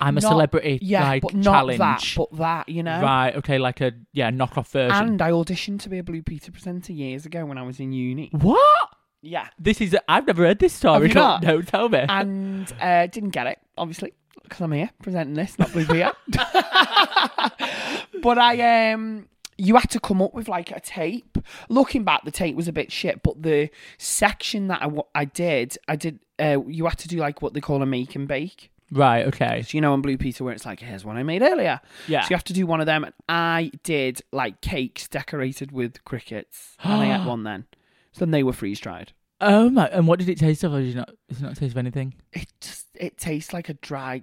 [0.00, 0.78] I'm a not- celebrity.
[0.82, 1.78] Yeah, like, but not challenge.
[1.78, 2.68] that, but that.
[2.68, 3.00] You know.
[3.00, 3.34] Right.
[3.36, 3.58] Okay.
[3.58, 4.96] Like a yeah knockoff version.
[5.08, 7.92] And I auditioned to be a Blue Peter presenter years ago when I was in
[7.92, 8.28] uni.
[8.32, 8.88] what?
[9.22, 9.48] Yeah.
[9.58, 9.96] This is.
[10.08, 10.94] I've never heard this story.
[10.94, 11.42] Have you not?
[11.42, 12.04] No, tell me.
[12.08, 16.12] and uh, didn't get it, obviously, because I'm here presenting this, not Blue Peter.
[18.22, 19.26] but I um.
[19.62, 21.36] You had to come up with like a tape.
[21.68, 25.26] Looking back, the tape was a bit shit, but the section that I, wa- I
[25.26, 26.18] did, I did.
[26.38, 28.70] Uh, you had to do like what they call a make and bake.
[28.90, 29.26] Right.
[29.26, 29.62] Okay.
[29.62, 31.80] So you know on Blue Peter where it's like, here's one I made earlier.
[32.08, 32.22] Yeah.
[32.22, 33.04] So you have to do one of them.
[33.04, 37.66] And I did like cakes decorated with crickets, and I ate one then.
[38.12, 39.12] So then they were freeze dried.
[39.40, 39.86] Oh my!
[39.88, 40.74] And what did it taste of?
[40.74, 41.10] Or did you not?
[41.28, 42.14] Does it not taste of anything?
[42.32, 44.22] It just it tastes like a dry,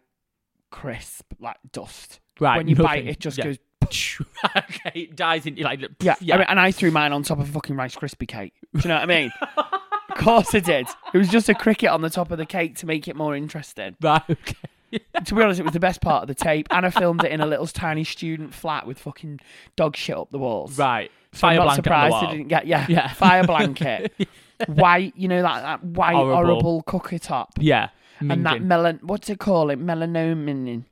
[0.70, 2.20] crisp like dust.
[2.40, 2.58] Right.
[2.58, 3.46] when you bite, it just Yeah.
[3.46, 3.58] goes.
[4.58, 4.92] okay.
[4.94, 5.80] It dies into like.
[6.02, 6.36] Yeah, Yeah.
[6.36, 8.54] I mean, and I threw mine on top of a fucking Rice Krispie cake.
[8.76, 9.32] Do you know what I mean?
[10.18, 10.88] of course I did.
[11.14, 13.36] It was just a cricket on the top of the cake to make it more
[13.36, 13.96] interesting.
[14.02, 14.22] right.
[14.30, 14.56] Okay.
[15.26, 17.32] to be honest, it was the best part of the tape, and I filmed it
[17.32, 19.42] in a little tiny student flat with fucking
[19.76, 20.78] dog shit up the walls.
[20.78, 21.12] Right.
[21.34, 22.28] So I'm Fire not blanket on the surprised wall.
[22.28, 23.14] I didn't get yeah, Yeah.
[23.14, 24.28] fire blanket,
[24.68, 25.14] white.
[25.18, 26.36] You know that, that white Horrible.
[26.36, 27.90] horrible cookie top, Yeah.
[28.22, 29.00] and that melon.
[29.04, 29.72] What's it called?
[29.72, 30.86] It melanomin.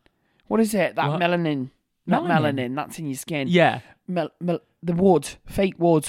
[0.47, 0.95] What is it?
[0.95, 1.21] That What?
[1.21, 1.69] melanin.
[2.05, 2.55] Not Melanin?
[2.55, 2.75] melanin.
[2.75, 3.47] That's in your skin.
[3.47, 3.79] Yeah.
[4.07, 6.05] Mel, mel, the wood, fake wood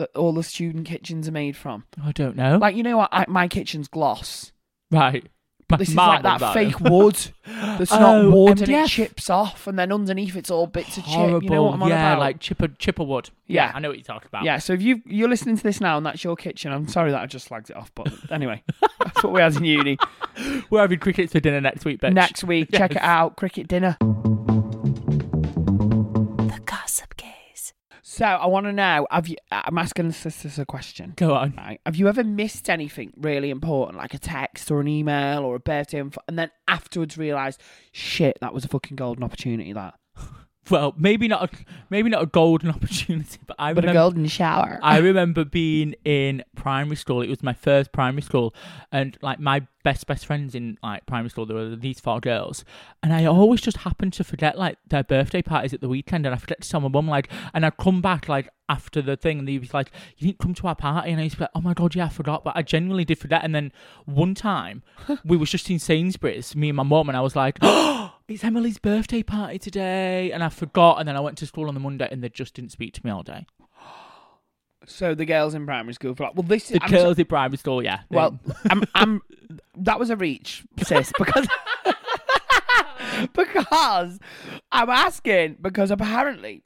[0.00, 1.84] that all the student kitchens are made from.
[2.02, 2.56] I don't know.
[2.58, 3.10] Like you know what?
[3.12, 4.52] I, my kitchen's gloss.
[4.90, 5.24] right.
[5.68, 7.14] But this is like that fake wood
[7.46, 11.04] that's Oh, not wood and it chips off, and then underneath it's all bits of
[11.04, 11.44] chip.
[11.44, 11.82] You know what I'm Horrible.
[11.84, 12.18] on yeah, about?
[12.18, 13.30] like chipper chipper wood.
[13.46, 13.70] Yeah.
[13.72, 14.42] I know what you're talking about.
[14.42, 17.12] Yeah, so if you you're listening to this now and that's your kitchen, I'm sorry
[17.12, 18.64] that I just slagged it off, but anyway,
[18.98, 19.96] that's what we had in uni.
[20.70, 22.14] We're having crickets for dinner next week, bitch.
[22.14, 23.96] Next week, check it out, cricket dinner.
[28.10, 29.36] So I want to know: Have you?
[29.52, 31.12] I'm asking sisters a question.
[31.14, 31.54] Go on.
[31.56, 31.80] Right?
[31.86, 35.60] Have you ever missed anything really important, like a text or an email or a
[35.60, 37.60] birthday, info, and then afterwards realised,
[37.92, 39.72] shit, that was a fucking golden opportunity.
[39.72, 39.94] That,
[40.70, 41.52] Well, maybe not.
[41.52, 41.56] A,
[41.90, 44.78] maybe not a golden opportunity, but I but a golden shower.
[44.82, 47.22] I remember being in primary school.
[47.22, 48.54] It was my first primary school,
[48.92, 52.64] and like my best best friends in like primary school, there were these four girls,
[53.02, 56.34] and I always just happened to forget like their birthday parties at the weekend, and
[56.34, 59.40] I forget to tell my mum like, and I'd come back like after the thing,
[59.40, 61.44] and they'd be like, "You didn't come to our party," and I used to be
[61.44, 63.42] like, "Oh my god, yeah, I forgot," but I genuinely did forget.
[63.44, 63.72] And then
[64.04, 64.82] one time,
[65.24, 68.44] we was just in Sainsbury's, me and my mum, and I was like, "Oh, it's
[68.44, 71.80] Emily's birthday party today," and I forgot, and then I went to school on the
[71.80, 73.46] Monday, and they just didn't speak to me all day.
[74.86, 77.26] so the girls in primary school were like, well, this is The I'm girls in
[77.26, 78.00] primary school, yeah.
[78.10, 78.38] they- Well,
[78.70, 79.22] I'm, I'm.
[79.76, 81.46] That was a reach, sis, because
[83.34, 84.18] because
[84.72, 86.62] I'm asking because apparently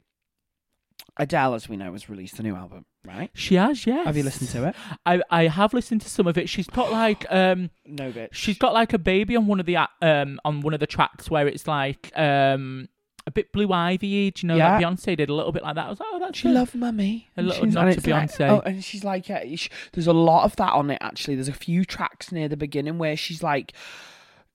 [1.17, 3.29] Adele, as we know, has released a new album, right?
[3.33, 4.05] She has, yes.
[4.05, 4.75] Have you listened to it?
[5.05, 6.49] I I have listened to some of it.
[6.49, 8.33] She's got like um No, bitch.
[8.33, 11.29] she's got like a baby on one of the um on one of the tracks
[11.29, 12.89] where it's like um
[13.27, 14.29] a bit blue ivy.
[14.31, 14.77] Do you know Yeah.
[14.77, 15.87] that Beyonce did a little bit like that?
[15.87, 16.51] I was like, oh, that's She it.
[16.51, 17.29] loved mummy.
[17.37, 18.49] A little She's- nod to it's like- Beyonce.
[18.49, 20.99] oh, and she's like, uh, sh- there's a lot of that on it.
[21.01, 23.73] Actually, there's a few tracks near the beginning where she's like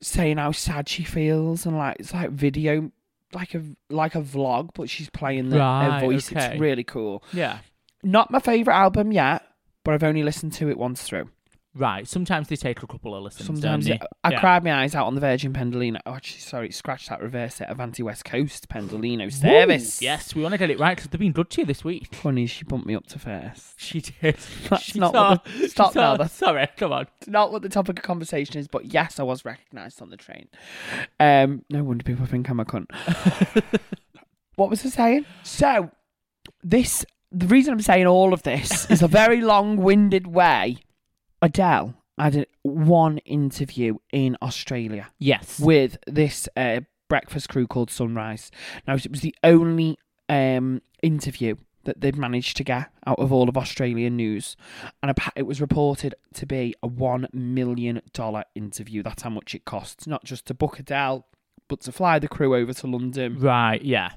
[0.03, 2.93] saying how sad she feels, and like it's like video,
[3.33, 6.31] like a like a vlog, but she's playing the, her Right, voice.
[6.33, 6.53] okay.
[6.53, 7.23] It's really cool.
[7.33, 7.59] yeah.
[8.03, 9.43] Not my favorite album yet,
[9.85, 11.29] but I've only listened to it once through.
[11.73, 12.09] Right.
[12.09, 13.47] Sometimes they take a couple of listens.
[13.47, 14.07] Sometimes don't it- they?
[14.25, 14.41] I Yeah.
[14.41, 15.99] cried my eyes out on the Virgin Pendolino.
[16.05, 17.69] Oh, actually, sorry, scratch that, reverse it.
[17.71, 20.03] Avanti West Coast Pendolino service.
[20.03, 22.13] Yes, we want to get it right because they've been good to you this week.
[22.13, 23.79] Funny, she bumped me up to first.
[23.79, 24.37] She did.
[24.69, 27.07] That's She not saw- the- stop saw- now, that's- Sorry, come on.
[27.29, 30.49] Not what the topic of conversation is, but yes, I was recognised on the train.
[31.21, 32.87] Um, no wonder people think I'm a cunt.
[34.57, 35.27] what was I saying?
[35.45, 35.91] So,
[36.63, 40.79] this the reason I'm saying all of this is a very long-winded way.
[41.43, 45.59] Adele had a, one interview in Australia Yes.
[45.61, 48.51] with this uh, breakfast crew called Sunrise.
[48.87, 49.99] Now, it was the only
[50.29, 54.55] um, interview that they'd managed to get out of all of Australian news,
[55.03, 59.03] and it was reported to be a one million dollar interview.
[59.03, 61.27] That's how much it costs, not just to book Adele,
[61.69, 63.81] but to fly the crew over to London, Right.
[63.83, 64.11] Yeah.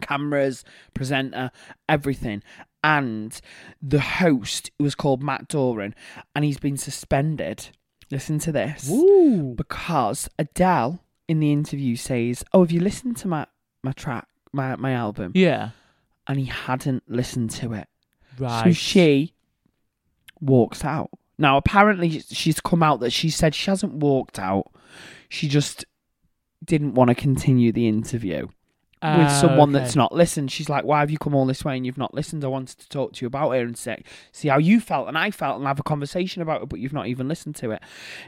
[0.00, 1.52] cameras, presenter,
[1.88, 2.42] everything.
[2.84, 3.40] And
[3.80, 5.94] the host was called Matt Doran,
[6.36, 7.68] and he's been suspended.
[8.10, 9.54] Listen to this Woo.
[9.54, 13.46] because Adele in the interview says, "Oh, have you listened to my
[13.82, 15.70] my track, my my album?" Yeah.
[16.28, 17.88] And he hadn't listened to it,
[18.38, 18.64] Right.
[18.64, 19.32] so she
[20.40, 21.10] walks out.
[21.38, 24.70] Now, apparently, she's come out that she said she hasn't walked out.
[25.28, 25.84] She just
[26.64, 28.48] didn't want to continue the interview.
[29.04, 29.84] With Ah, someone okay.
[29.84, 30.50] that's not listened.
[30.50, 32.42] She's like, "Why have you come all this way and you've not listened?
[32.44, 35.18] I wanted to talk to you about it and say, see how you felt and
[35.18, 37.82] I felt and have a conversation about it, but you've not even listened to it."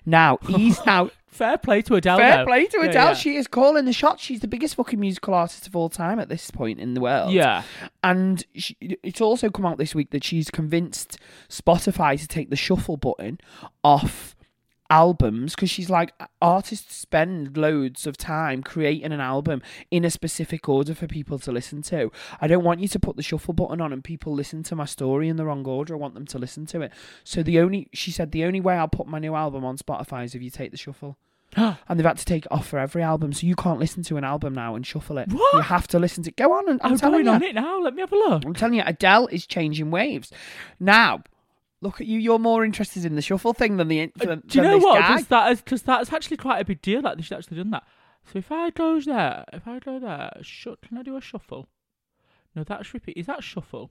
[0.05, 2.17] Now he's now Fair play to Adele.
[2.19, 2.45] fair though.
[2.47, 3.07] play to Yeah, Adele.
[3.09, 3.15] yeah.
[3.15, 4.23] She is calling the shots.
[4.23, 7.33] She's the biggest fucking musical artist of all time at this point in the world.
[7.33, 7.63] Yeah.
[8.03, 11.19] And she, it's also come out this week that she's convinced
[11.51, 13.39] Spotify to take the shuffle button
[13.83, 14.36] off
[14.91, 20.69] albums because she's like artists spend loads of time creating an album in a specific
[20.69, 22.11] order for people to listen to.
[22.41, 24.85] I don't want you to put the shuffle button on and people listen to my
[24.85, 25.95] story in the wrong order.
[25.95, 26.93] I want them to listen to it.
[27.25, 30.25] So the only she said the only way I'll put my new album on Spotify
[30.25, 31.17] is if you take the shuffle.
[31.57, 34.17] and they've had to take it off for every album, so you can't listen to
[34.17, 35.33] an album now and shuffle it.
[35.33, 35.55] What?
[35.55, 36.31] You have to listen to.
[36.33, 37.33] Go on, and I'm, I'm telling going you.
[37.33, 37.81] on it now.
[37.81, 38.45] Let me have a look.
[38.45, 40.31] I'm telling you, Adele is changing waves.
[40.79, 41.23] Now,
[41.81, 42.19] look at you.
[42.19, 44.03] You're more interested in the shuffle thing than the.
[44.03, 45.01] Uh, do you than know what?
[45.07, 47.03] Because that is because that's actually quite a big deal.
[47.03, 47.85] Like they should actually done that.
[48.33, 51.69] So if I go there, if I go there, sh- can I do a shuffle?
[52.55, 53.17] No, that's repeat.
[53.17, 53.91] Is that shuffle?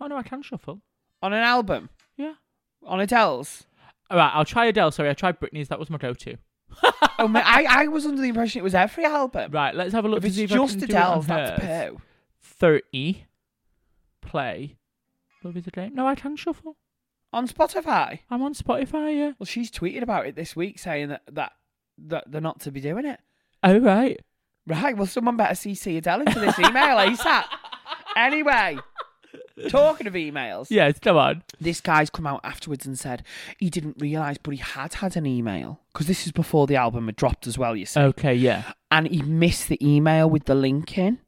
[0.00, 0.80] Oh no, I can shuffle.
[1.22, 2.34] on an album Yeah.
[2.84, 3.64] on Adele's.
[4.10, 4.90] All right, I'll try Adele.
[4.90, 5.68] Sorry, I tried Britney's.
[5.68, 6.36] That was my go-to.
[7.18, 9.50] Oh, man, I I was under the impression it was every album.
[9.52, 11.00] Right, let's have a look If to it's see if just I can do it
[11.02, 12.00] on that's poo.
[12.42, 13.26] Thirty.
[14.22, 14.76] Play.
[15.42, 15.94] Love is a game.
[15.94, 16.76] No, I can shuffle.
[17.32, 18.20] On Spotify.
[18.30, 19.16] I'm on Spotify.
[19.16, 19.32] Yeah.
[19.38, 21.52] Well, she's tweeted about it this week, saying that that
[21.98, 23.20] that they're not to be doing it.
[23.62, 24.18] Oh right.
[24.66, 24.96] Right.
[24.96, 27.44] Well, someone better CC Adele into this email ASAP.
[28.16, 28.78] Anyway,
[29.68, 31.42] talking of emails, Yes, come on.
[31.60, 33.22] this guy's come out afterwards and said
[33.58, 37.06] he didn't realise, but he had had an email because this is before the album
[37.06, 37.76] had dropped as well.
[37.76, 38.72] You see, Okay, yeah.
[38.90, 41.18] and he missed the email with the link in,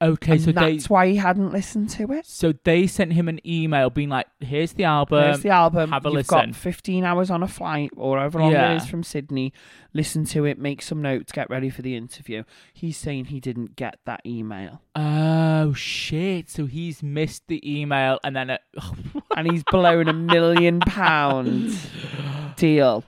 [0.00, 2.24] Okay, and so they that's why he hadn't listened to it.
[2.24, 5.24] so they sent him an email being like, "Here's the album.
[5.24, 5.90] Here's the album.
[5.90, 8.72] Have a You've listen." got 15 hours on a flight or however long Yeah.
[8.72, 9.52] it is from Sydney.
[9.92, 12.44] Listen to it, make some notes, get ready for the interview.
[12.72, 14.82] He's saying he didn't get that email.
[14.94, 16.48] Oh shit!
[16.48, 18.92] So he's missed the email, and then it, uh,
[19.36, 21.76] and he's blown a million pound
[22.56, 23.02] deal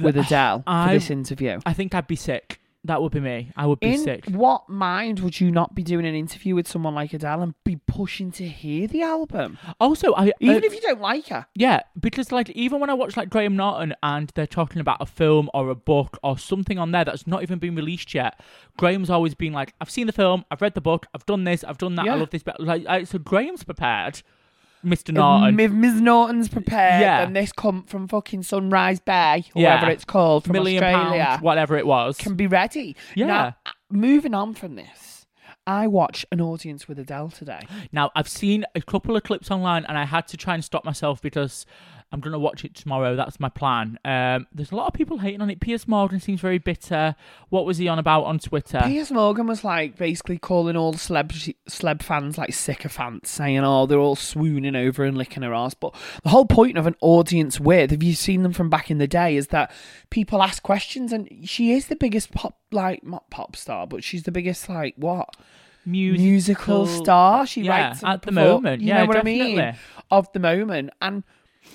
[0.00, 1.58] with Adele for this interview.
[1.66, 2.59] I think I'd be sick.
[2.84, 3.52] That would be me.
[3.56, 4.24] I would be In sick.
[4.30, 7.76] what mind would you not be doing an interview with someone like Adele and be
[7.86, 11.46] pushing to hear the album, Also, I even uh, if you don't like her?
[11.54, 15.04] yeah, because like even when I watch like Graham Norton and they're talking about a
[15.06, 18.40] film or a book or something on there that's not even been released yet,
[18.78, 21.62] Graham's always been like, "I've seen the film, I've read the book, I've done this,
[21.64, 22.14] I've done that, Yeah.
[22.14, 24.22] I love this." But like, I, so Graham's prepared,
[24.82, 25.58] Mister Norton.
[25.60, 26.00] If Ms.
[26.00, 27.22] Norton's prepared, Yeah.
[27.22, 29.74] and this come from fucking Sunrise Bay, or Yeah.
[29.74, 32.16] whatever it's called, from million Australia, whatever it was.
[32.16, 32.96] can be ready.
[33.14, 33.26] Yeah.
[33.26, 35.26] Now, uh, moving on from this,
[35.66, 37.60] I watched an audience with Adele today.
[37.92, 40.84] Now, I've seen a couple of clips online and I had to try and stop
[40.84, 41.66] myself because
[42.12, 43.14] I'm going to watch it tomorrow.
[43.14, 43.98] That's my plan.
[44.04, 45.60] Um, there's a lot of people hating on it.
[45.60, 47.14] Piers Morgan seems very bitter.
[47.50, 48.80] What was he on about on Twitter?
[48.82, 53.86] Piers Morgan was like basically calling all the celeb celeb fans like sycophants, saying, "Oh,
[53.86, 55.94] they're all swooning over and licking her ass." But
[56.24, 59.06] the whole point of an audience with, have you've seen them from back in the
[59.06, 59.70] day, is that
[60.10, 64.24] people ask questions, and she is the biggest pop, like not pop star, but she's
[64.24, 65.36] the biggest like what
[65.86, 67.46] Musical, musical star.
[67.46, 68.82] She yeah, writes at the moment.
[68.82, 69.60] You yeah, know what definitely.
[69.60, 69.78] I mean?
[70.10, 71.24] Of the moment, and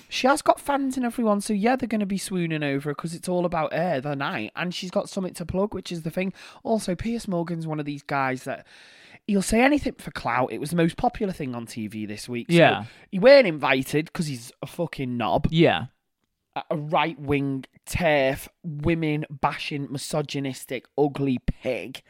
[0.08, 1.40] she has got fans and everyone.
[1.40, 4.14] So yeah, they're going to be swooning over her because it's all about her the
[4.16, 6.32] night, and she's got something to plug, which is the thing.
[6.62, 8.66] Also, Piers Morgan's one of these guys that.
[9.28, 10.52] He'll say anything for clout.
[10.52, 12.46] It was the most popular thing on TV this week.
[12.48, 12.84] So Yeah.
[13.10, 15.86] he weren't invited because he's a fucking knob Yeah.
[16.54, 22.02] a- a right wing turf, women bashing, misogynistic, ugly pig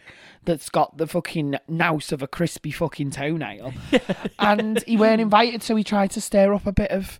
[0.44, 3.72] that's got the fucking nouse of a crispy fucking toenail.
[4.38, 7.18] and he weren't invited, so he tried to stir up a bit of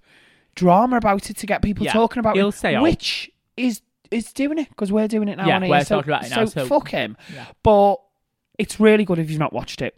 [0.57, 2.83] drama about it to get people Yeah, talking about it, say, oh.
[2.83, 5.47] which is is doing it because we're doing it now.
[5.47, 7.17] Yeah, we're so, talking about it now, So, so- fuck him.
[7.33, 7.47] Yeah.
[7.63, 7.97] But
[8.59, 9.95] it's really good if you've not watched it.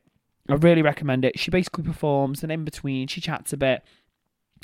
[0.50, 1.38] I really recommend it.
[1.38, 3.82] She basically performs, and in between, she chats a bit.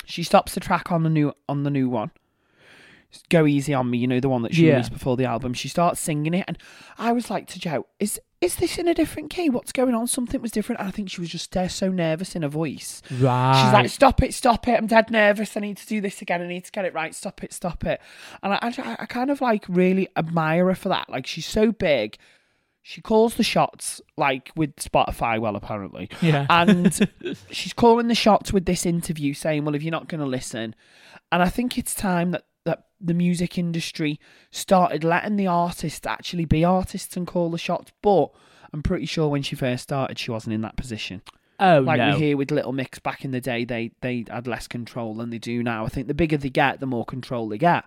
[0.05, 2.11] She stops the track on the new on the new one.
[3.29, 4.73] Go easy on me, you know the one that she Yeah.
[4.73, 5.53] released before the album.
[5.53, 6.57] She starts singing it, and
[6.97, 9.49] I was like to Joe, "Is is this in a different key?
[9.49, 10.07] What's going on?
[10.07, 13.01] Something was different." And I think she was just there, so nervous in her voice.
[13.11, 13.61] Right.
[13.61, 14.77] She's like, "Stop it, stop it!
[14.77, 15.57] I'm dead nervous.
[15.57, 16.41] I need to do this again.
[16.41, 17.13] I need to get it right.
[17.13, 17.99] Stop it, stop it."
[18.41, 21.09] And I, I, I kind of like really admire her for that.
[21.09, 22.17] Like she's so big.
[22.87, 26.07] She calls the shots like with Spotify, well, apparently.
[26.21, 26.45] Yeah.
[26.51, 27.09] And
[27.49, 30.75] she's calling the shots with this interview saying, well, if you're not going to listen.
[31.31, 34.19] And I think it's time that, that the music industry
[34.51, 37.91] started letting the artists actually be artists and call the shots.
[38.01, 38.31] But
[38.73, 41.21] I'm pretty sure when she first started, she wasn't in that position.
[41.59, 42.13] oh like no.
[42.13, 45.29] we hear with Little Mix back in the day, they, they had less control than
[45.29, 45.85] they do now.
[45.85, 47.85] I think the bigger they get, the more control they get.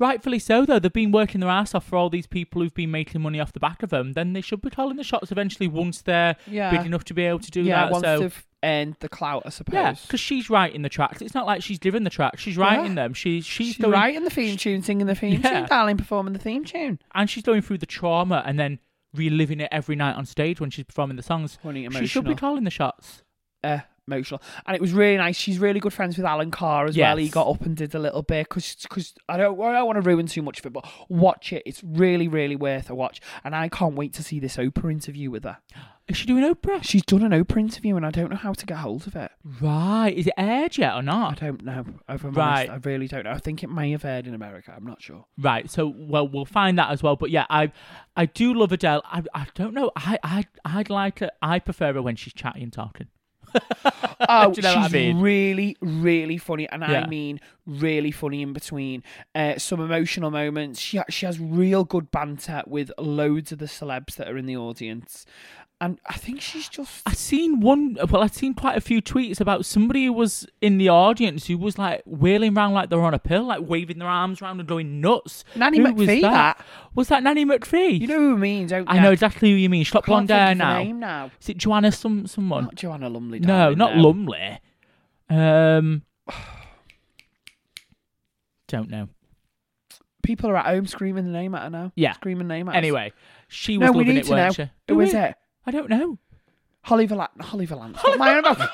[0.00, 0.78] Rightfully so, though.
[0.78, 3.52] They've been working their ass off for all these people who've been making money off
[3.52, 4.12] the back of them.
[4.12, 6.70] Then they should be calling the shots eventually once they're Yeah.
[6.70, 7.90] big enough to be able to do yeah, that.
[7.92, 9.74] once so they've earned the clout, I suppose.
[9.74, 11.22] yeah, because she's writing the tracks.
[11.22, 12.40] It's not like she's given the tracks.
[12.40, 12.94] She's writing Yeah.
[13.04, 13.14] them.
[13.14, 15.60] She's she's, she's going writing the theme tune, singing the theme Yeah.
[15.60, 16.98] tune, darling, performing the theme tune.
[17.14, 18.78] and she's going through the trauma and then
[19.14, 21.58] reliving it every night on stage when she's performing the songs.
[21.92, 23.22] She should be calling the shots.
[23.64, 24.40] uh, emotional.
[24.66, 25.36] And it was really nice.
[25.36, 27.16] She's really good friends with Alan Carr as well.
[27.16, 30.08] He got up and did a little bit because I don't I don't want to
[30.08, 31.62] ruin too much of it, but watch it.
[31.66, 33.20] It's really really worth a watch.
[33.44, 35.58] And I can't wait to see this Oprah interview with her.
[36.08, 36.82] Is she doing Oprah?
[36.82, 39.30] She's done an Oprah interview, and I don't know how to get hold of it.
[39.60, 40.08] Right.
[40.16, 41.42] Is it aired yet or not?
[41.42, 41.58] I not?
[41.58, 41.84] don't know.
[42.08, 42.68] If I'm Right.
[42.70, 43.32] honest, I really don't know.
[43.32, 44.72] I think it may have aired in America.
[44.74, 45.26] I'm not sure.
[45.36, 45.70] Right.
[45.70, 47.16] So well, we'll find that as well.
[47.16, 47.72] But yeah, I
[48.16, 49.02] I do love Adele.
[49.04, 49.90] I I don't know.
[49.96, 51.30] I I I'd like her.
[51.42, 53.08] I prefer her when she's chatting and talking.
[54.30, 55.20] Oh, Do you know what I she's mean?
[55.20, 57.02] really, really funny, and Yeah.
[57.02, 59.04] I mean really funny in between.
[59.34, 60.80] Uh, some emotional moments.
[60.80, 64.46] She ha- she has real good banter with loads of the celebs that are in
[64.46, 65.24] the audience,
[65.80, 67.02] and I think she's just.
[67.06, 67.96] I seen one.
[68.10, 71.56] Well, I've seen quite a few tweets about somebody who was in the audience who
[71.56, 74.68] was like wheeling around like they're on a pill, like waving their arms around and
[74.68, 75.44] going nuts.
[75.54, 76.22] Nanny Who McPhee, Was that?
[76.22, 76.66] that.
[76.96, 78.00] was that Nanny McPhee?
[78.00, 79.84] You know who I mean, don't I know exactly who you mean.
[79.84, 80.78] She's got blonde hair now.
[80.78, 81.30] name now.
[81.40, 81.92] Is it Joanna?
[81.92, 82.64] Some someone?
[82.64, 83.38] Not Joanna Lumley.
[83.38, 84.02] no, not no.
[84.02, 84.60] Lumley.
[85.30, 86.02] Um,
[88.66, 89.08] don't know.
[90.22, 91.92] People are at home screaming the name at her now.
[91.94, 92.12] Yeah.
[92.14, 92.78] screaming the name at us.
[92.78, 93.12] Anyway,
[93.46, 94.70] she was no, loving it, weren't she?
[94.88, 95.34] Who is it?
[95.68, 96.16] I don't know.
[96.84, 97.30] Holly Valance.
[97.40, 97.98] Holly Valance.
[98.02, 98.56] What am I on about?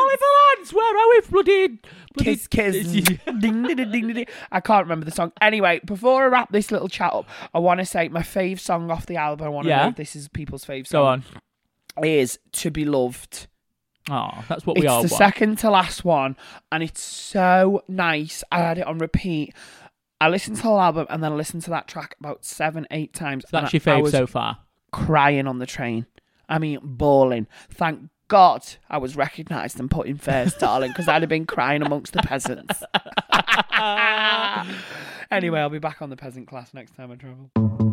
[0.00, 0.24] Oliver
[0.56, 1.20] Lance, where are we?
[1.30, 1.68] Bloody,
[2.14, 2.86] bloody Kiss, kiss.
[2.92, 3.04] ding,
[3.38, 4.26] ding, ding, ding, ding.
[4.50, 5.32] I can't remember the song.
[5.40, 8.90] Anyway, before I wrap this little chat up, I want to say my fave song
[8.90, 9.46] off the album.
[9.46, 9.82] I want to Yeah.
[9.84, 11.00] know if this is people's fave song.
[11.00, 12.04] Go on.
[12.04, 13.46] Is "To Be Loved."
[14.10, 16.36] Oh, that's what we it's all the second to last one,
[16.72, 18.42] and it's so nice.
[18.50, 19.54] I had it on repeat.
[20.20, 22.88] I listened to the whole album and then I listened to that track about seven,
[22.90, 23.44] eight times.
[23.52, 24.58] That's your I fave was so far.
[24.92, 26.06] Crying on the train.
[26.48, 27.46] I mean, bawling.
[27.70, 31.82] Thank God I was recognised and put in first, darling, because I'd have been crying
[31.82, 32.82] amongst the peasants.
[35.30, 37.87] anyway, I'll be back on the peasant class next time I travel.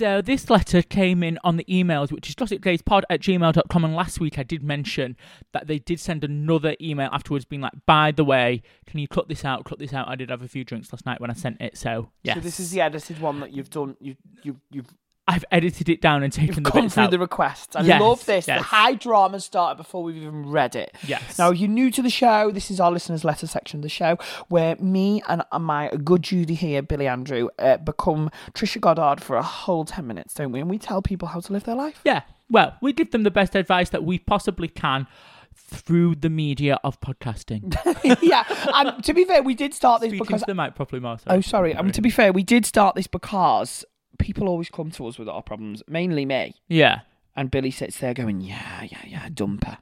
[0.00, 3.84] So this letter came in on the emails, which is gossipgayspod at gmail.com.
[3.84, 5.14] And last week I did mention
[5.52, 9.28] that they did send another email afterwards being like, by the way, can you cut
[9.28, 10.08] this out, cut this out?
[10.08, 11.76] I did have a few drinks last night when I sent it.
[11.76, 12.36] So, yes.
[12.36, 13.94] So this is the edited one that you've done.
[14.00, 14.86] You, you, you've,
[15.30, 17.10] I've edited it down and taken you've the gone bits through out.
[17.12, 17.76] the requests.
[17.76, 18.46] I Yes, love this.
[18.46, 20.94] The high drama started before we've even read it.
[21.06, 21.38] Yes.
[21.38, 23.88] Now, if you're new to the show, this is our listeners' letter section of the
[23.88, 24.16] show,
[24.48, 29.42] where me and my good Judy here, Billy Andrew, uh, become Trisha Goddard for a
[29.42, 30.60] whole 10 minutes, don't we?
[30.60, 32.00] And we tell people how to live their life.
[32.04, 32.22] Yeah.
[32.50, 35.06] Well, we give them the best advice that we possibly can
[35.54, 37.76] through the media of podcasting.
[38.22, 38.44] yeah.
[38.74, 40.40] And to be fair, we did start this Speaking because.
[40.42, 41.18] to the mic properly more.
[41.28, 41.74] Oh, sorry.
[41.74, 43.84] Um, to be fair, we did start this because
[44.20, 46.54] people always come to us with our problems, mainly me.
[46.68, 47.00] Yeah.
[47.36, 49.78] And Billy sits there going, yeah, yeah, yeah, dumper.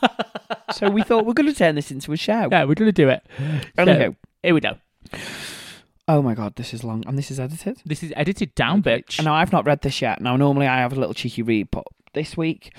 [0.72, 2.48] so we thought we're going to turn this into a show.
[2.50, 3.22] Yeah, we're going to do it.
[3.38, 4.16] So, Anywho.
[4.42, 4.76] here we go.
[6.08, 7.04] Oh my God, this is long.
[7.06, 7.80] And this is edited?
[7.86, 9.22] This is edited down, bitch.
[9.22, 10.20] Now I've not read this yet.
[10.20, 12.74] Now normally I have a little cheeky read, but this week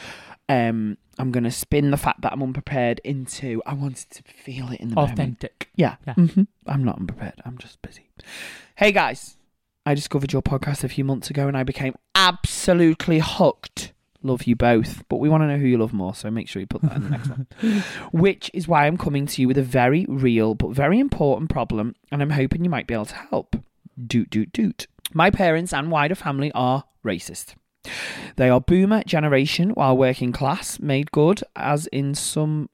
[0.50, 4.82] um I'm gonna spin the fact that I'm unprepared into I wanted to feel it
[4.82, 5.14] in the moment.
[5.14, 5.70] Authentic.
[5.76, 5.96] Yeah.
[6.06, 6.14] Yeah.
[6.16, 7.36] hmm I'm not unprepared.
[7.46, 8.10] I'm just busy.
[8.76, 9.38] Hey guys,
[9.86, 13.92] I discovered your podcast a few months ago and I became absolutely hooked.
[14.22, 16.62] Love you both, but we want to know who you love more, so make sure
[16.62, 17.48] you put that in the next one.
[18.14, 21.96] Which is why I'm coming to you with a very real but very important problem,
[22.10, 23.58] and I'm hoping you might be able to help.
[24.08, 24.88] Doot doot doot.
[25.14, 27.56] My parents and wider family are racist.
[28.38, 32.70] They are boomer generation while working class, made good, as in some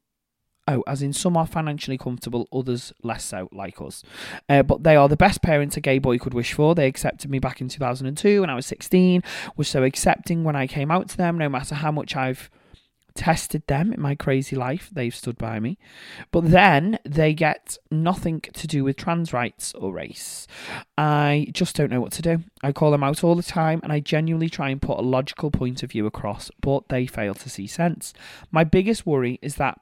[0.69, 4.03] oh, as in some are financially comfortable, others less so, like us.
[4.47, 6.75] Uh, but they are the best parents a gay boy could wish for.
[6.75, 9.23] They accepted me back in 2002 when I was 16,
[9.57, 12.49] was so accepting when I came out to them, no matter how much I've
[13.15, 15.77] tested them in my crazy life, they've stood by me.
[16.31, 20.47] But then they get nothing to do with trans rights or race.
[20.97, 22.43] I just don't know what to do.
[22.63, 25.51] I call them out all the time and I genuinely try and put a logical
[25.51, 28.13] point of view across, but they fail to see sense.
[28.51, 29.79] My biggest worry is that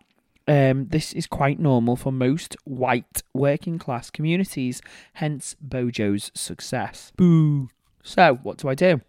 [0.47, 4.81] um, this is quite normal for most white working class communities,
[5.13, 7.11] hence Bojo's success.
[7.17, 7.69] Boo.
[8.03, 9.01] So, what do I do?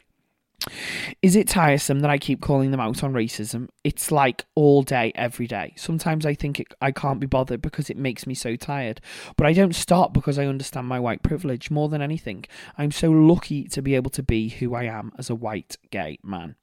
[1.23, 3.69] Is it tiresome that I keep calling them out on racism?
[3.85, 5.73] It's like all day, every day.
[5.77, 9.01] Sometimes I think it, I can't be bothered because it makes me so tired.
[9.37, 12.45] But I don't stop because I understand my white privilege more than anything.
[12.77, 16.19] I'm so lucky to be able to be who I am as a white gay
[16.23, 16.57] man.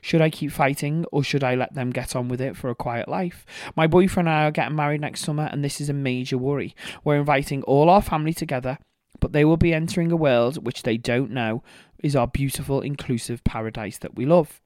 [0.00, 2.74] Should I keep fighting or should I let them get on with it for a
[2.74, 3.44] quiet life?
[3.76, 6.74] My boyfriend and I are getting married next summer and this is a major worry.
[7.04, 8.78] We're inviting all our family together,
[9.20, 11.62] but they will be entering a world which they don't know
[12.02, 14.60] is our beautiful, inclusive paradise that we love.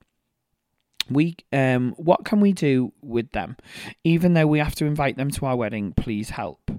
[1.09, 3.57] We um what can we do with them?
[4.03, 6.71] Even though we have to invite them to our wedding, please help.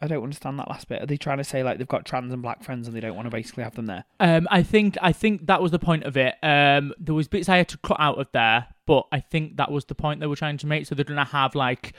[0.00, 1.02] I don't understand that last bit.
[1.02, 3.14] Are they trying to say like they've got trans and black friends and they don't
[3.16, 4.04] want to basically have them there?
[4.20, 6.34] Um, I think I think that was the point of it.
[6.42, 9.70] Um, there was bits I had to cut out of there, but I think that
[9.72, 10.84] was the point they were trying to make.
[10.86, 11.94] So they're gonna have like,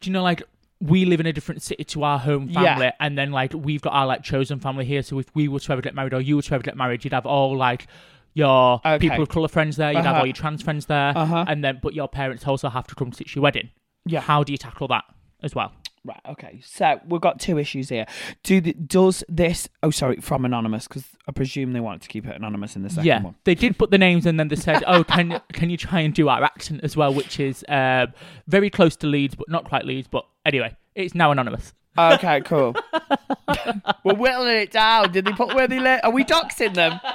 [0.00, 0.42] do you know, like
[0.80, 2.62] we live in a different city to our home Yeah.
[2.74, 5.02] family, and then like we've got our like chosen family here.
[5.02, 7.04] So if we were to ever get married or you were to ever get married,
[7.04, 7.86] you'd have all like
[8.32, 8.98] your Okay.
[9.10, 9.90] people of color friends there.
[9.92, 10.20] You'd have Uh-huh.
[10.20, 11.44] all your trans friends there, Uh-huh.
[11.48, 13.68] and then but your parents also have to come to your wedding.
[14.06, 14.20] Yeah.
[14.20, 15.04] How do you tackle that
[15.42, 15.72] as well?
[16.02, 16.20] Right.
[16.30, 16.60] Okay.
[16.64, 18.06] So we've got two issues here.
[18.42, 19.68] Do the, does this?
[19.82, 22.88] Oh, sorry, from anonymous because I presume they wanted to keep it anonymous in the
[22.88, 23.34] second yeah, one.
[23.44, 26.14] they did put the names and then they said, "Oh, can can you try and
[26.14, 28.14] do our accent as well?" Which is um,
[28.46, 30.08] very close to Leeds, but not quite Leeds.
[30.10, 31.74] But anyway, it's now anonymous.
[31.98, 32.40] Okay.
[32.42, 32.74] Cool.
[34.04, 35.12] we're whittling it down.
[35.12, 36.00] Did they put where they live?
[36.02, 36.98] Are we doxing them?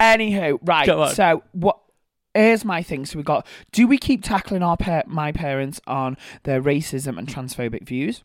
[0.00, 0.86] Anywho, right.
[1.14, 1.80] So what?
[2.38, 3.04] Here's my thing.
[3.04, 3.44] So we got.
[3.72, 8.22] Do we keep tackling our pa- my parents on their racism and transphobic views?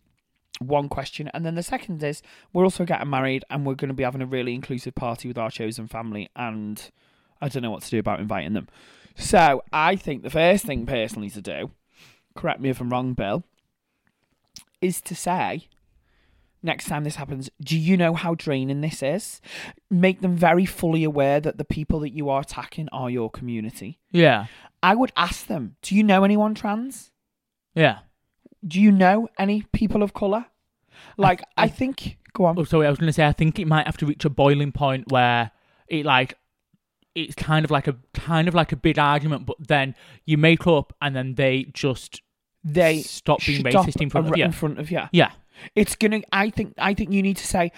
[0.59, 2.21] One question, and then the second is
[2.53, 5.39] we're also getting married, and we're going to be having a really inclusive party with
[5.39, 6.91] our chosen family, and
[7.41, 8.67] I don't know what to do about inviting them.
[9.15, 11.71] So I think the first thing personally to do,
[12.35, 13.43] correct me if I'm wrong, Bill,
[14.79, 15.69] is to say
[16.63, 19.41] next time this happens, do you know how draining this is?
[19.91, 23.99] Make them very fully aware that the people that you are attacking are your community.
[24.11, 24.47] Yeah,
[24.81, 27.11] I would ask them, do you know anyone trans?
[27.75, 27.99] yeah.
[28.65, 30.45] Do you know any people of colour?
[31.17, 32.17] Like, I, think.
[32.31, 32.57] Go on.
[32.57, 34.29] Oh, sorry, I was going to say I think it might have to reach a
[34.29, 35.51] boiling point where
[35.89, 36.37] it like
[37.13, 39.95] it's kind of like a kind of like a big argument, but then
[40.25, 42.21] you make up and then they just
[42.63, 44.45] They stop being stop racist in front of you.
[44.45, 45.01] In front of you.
[45.11, 45.31] yeah.
[45.75, 46.21] It's gonna.
[46.31, 46.73] I think.
[46.77, 47.71] I think you need to say.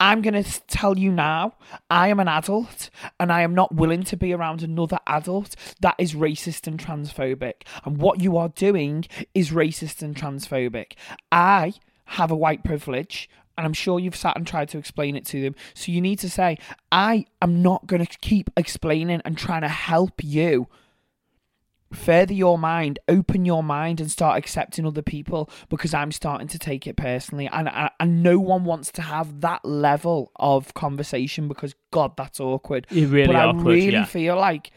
[0.00, 1.54] I'm gonna tell you now.
[1.88, 5.94] I am an adult, and I am not willing to be around another adult that
[5.98, 7.62] is racist and transphobic.
[7.84, 10.94] And what you are doing is racist and transphobic.
[11.30, 11.74] I
[12.06, 13.28] have a white privilege.
[13.56, 15.54] And I'm sure you've sat and tried to explain it to them.
[15.74, 16.58] So you need to say,
[16.90, 20.66] I am not going to keep explaining and trying to help you
[21.94, 26.58] further your mind, open your mind, and start accepting other people because I'm starting to
[26.58, 27.48] take it personally.
[27.48, 32.40] And, and, and no one wants to have that level of conversation because, God, that's
[32.40, 32.86] awkward.
[32.90, 34.04] It really but awkward, I really yeah.
[34.04, 34.70] feel like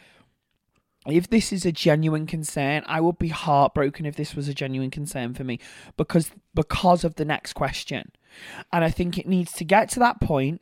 [1.07, 4.91] if this is a genuine concern, I would be heartbroken if this was a genuine
[4.91, 5.59] concern for me
[5.95, 8.11] because because of the next question.
[8.73, 10.61] And I think it needs to get to that point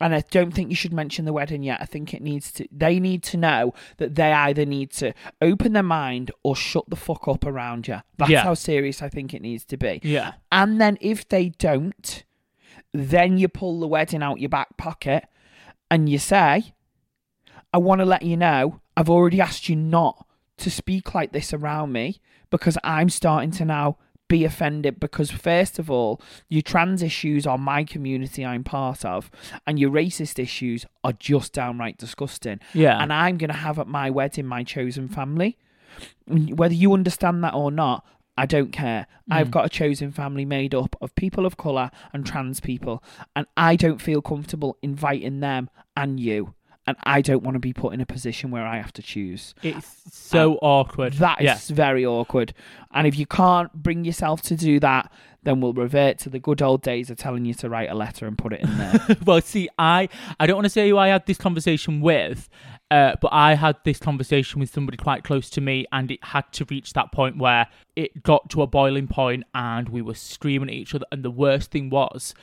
[0.00, 1.80] and I don't think you should mention the wedding yet.
[1.80, 2.68] I think it needs to.
[2.70, 6.96] They need to know that they either need to open their mind or shut the
[6.96, 8.00] fuck up around you.
[8.18, 8.42] That's Yeah.
[8.42, 10.00] how serious I think it needs to be.
[10.02, 10.32] Yeah.
[10.52, 12.24] And then if they don't,
[12.92, 15.24] then you pull the wedding out your back pocket
[15.90, 16.74] and you say,
[17.72, 20.26] I want to let you know I've already asked you not
[20.58, 22.20] to speak like this around me
[22.50, 23.98] because I'm starting to now
[24.28, 29.30] be offended because first of all your trans issues are my community I'm part of
[29.66, 33.00] and your racist issues are just downright disgusting Yeah.
[33.00, 35.58] and I'm going to have at my wedding my chosen family
[36.26, 38.04] whether you understand that or not
[38.38, 39.06] I don't care.
[39.30, 39.52] I've mm.
[39.52, 43.02] got a chosen family made up of people of colour and trans people,
[43.34, 46.54] and I don't feel comfortable inviting them and you.
[46.86, 49.54] And I don't want to be put in a position where I have to choose.
[49.62, 51.14] It's so awkward.
[51.14, 51.74] That is yeah.
[51.74, 52.54] very awkward.
[52.92, 55.10] And if you can't bring yourself to do that,
[55.46, 58.26] then we'll revert to the good old days of telling you to write a letter
[58.26, 59.16] and put it in there.
[59.24, 60.08] well, see, I
[60.38, 62.48] I don't want to say who I had this conversation with,
[62.90, 66.52] uh, but I had this conversation with somebody quite close to me, and it had
[66.54, 70.68] to reach that point where it got to a boiling point, and we were screaming
[70.68, 71.06] at each other.
[71.12, 72.34] And the worst thing was.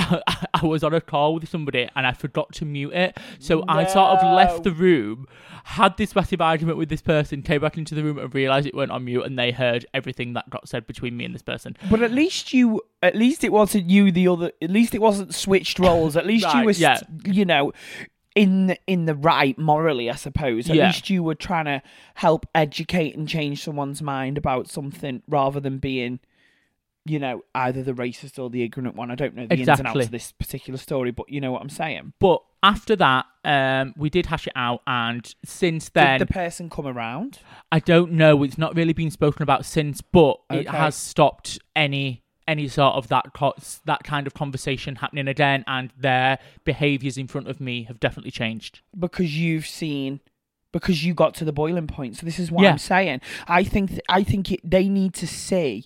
[0.54, 3.18] I was on a call with somebody and I forgot to mute it.
[3.38, 5.26] So I sort of left the room,
[5.64, 8.74] had this massive argument with this person, came back into the room and realised it
[8.74, 11.76] went on mute and they heard everything that got said between me and this person.
[11.90, 14.10] But at least you, at least it wasn't you.
[14.10, 16.16] The other, at least it wasn't switched roles.
[16.16, 17.00] At least you were, yeah.
[17.24, 17.72] you know,
[18.34, 20.10] in the, in the right morally.
[20.10, 20.70] I suppose.
[20.70, 20.86] At Yeah.
[20.86, 21.82] least you were trying to
[22.14, 26.20] help educate and change someone's mind about something rather than being,
[27.06, 29.10] you know, either the racist or the ignorant one.
[29.10, 31.62] I don't know the ins and outs of this particular story, but you know what
[31.62, 32.12] I'm saying.
[32.18, 36.68] But after that, um, we did hash it out, and since then, Did the person
[36.68, 37.38] come around?
[37.72, 38.42] I don't know.
[38.42, 43.06] It's not really been spoken about since, but it has stopped any any sort of
[43.08, 47.84] that co- that kind of conversation happening again, and their behaviours in front of me
[47.84, 48.80] have definitely changed.
[48.98, 50.20] because you've seen
[50.72, 52.16] because you got to the boiling point.
[52.16, 52.70] So this is what Yeah.
[52.72, 53.20] I'm saying.
[53.48, 55.84] I think th- I think it, they need to see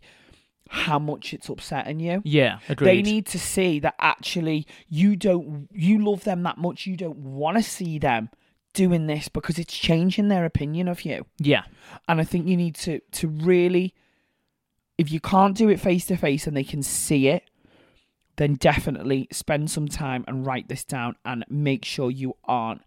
[0.70, 2.22] how much it's upsetting you.
[2.24, 2.88] Yeah, agreed.
[2.88, 6.86] They need to see that actually you don't you love them that much.
[6.86, 8.30] You don't want to see them
[8.72, 11.26] doing this because it's changing their opinion of you.
[11.38, 11.62] yeah,
[12.08, 13.94] And I think you need to to really
[14.98, 17.44] if you can't do it face to face and they can see it,
[18.36, 22.82] then definitely spend some time and write this down and make sure you aren't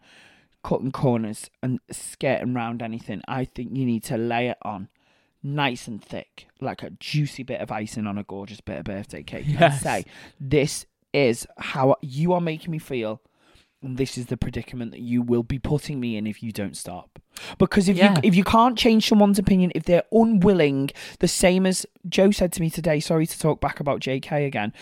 [0.63, 3.21] cutting corners and skirting around anything.
[3.27, 4.89] I think you need to lay it on
[5.43, 9.23] nice and thick, like a juicy bit of icing on a gorgeous bit of birthday
[9.23, 9.45] cake.
[9.45, 9.81] And Yes.
[9.81, 10.05] say,
[10.39, 13.21] This is how you are making me feel.
[13.83, 16.75] And this is the predicament that you will be putting me in if you don't
[16.75, 17.19] stop.
[17.59, 18.13] Because if Yeah.
[18.15, 22.51] you if you can't change someone's opinion, if they're unwilling, the same as Joe said
[22.53, 22.99] to me today.
[22.99, 24.73] Sorry to talk back about JK again.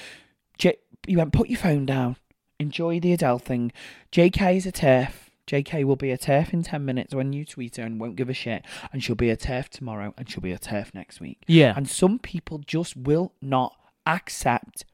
[0.58, 2.16] J- he went, put your phone down,
[2.60, 3.74] enjoy the Adele thing.
[4.14, 5.25] JK is a turf.
[5.48, 8.30] JK will be a turf in ten minutes when you tweet her and won't give
[8.30, 11.44] a shit, and she'll be a turf tomorrow, and she'll be a turf next week.
[11.48, 13.76] yeah, And some people just will not
[14.08, 14.86] accept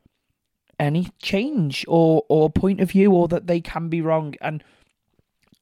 [0.80, 4.34] any change or or point of view or that they can be wrong.
[4.42, 4.64] And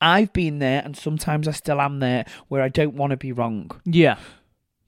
[0.02, 3.32] I've been there and sometimes I still am there where I don't want to be
[3.34, 3.70] wrong.
[3.86, 4.18] yeah,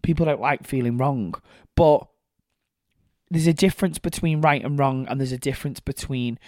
[0.03, 1.35] People don't like feeling wrong,
[1.75, 2.07] but
[3.29, 6.39] there's a difference between right and wrong and there's a difference between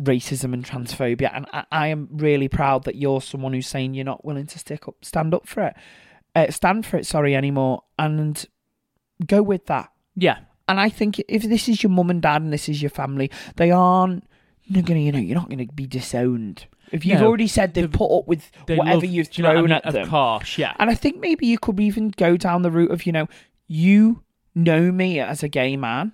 [0.00, 4.04] racism and transphobia and I, I am really proud that you're someone who's saying you're
[4.04, 5.76] not willing to stick up stand up for it
[6.34, 8.46] uh, stand for it sorry anymore and
[9.26, 10.38] go with that yeah,
[10.68, 13.30] and I think if this is your mum and dad and this is your family,
[13.56, 14.24] they aren't
[14.64, 16.66] you're gonna, you know, you're not gonna be disowned.
[16.90, 19.44] If you've No, already said they've the- put up with whatever love- you've do you
[19.44, 19.72] know I thrown mean?
[19.72, 20.08] at Of them.
[20.08, 23.12] course, yeah, And I think maybe you could even go down the route of, you
[23.12, 23.28] know,
[23.68, 24.22] you
[24.54, 26.12] know me as a gay man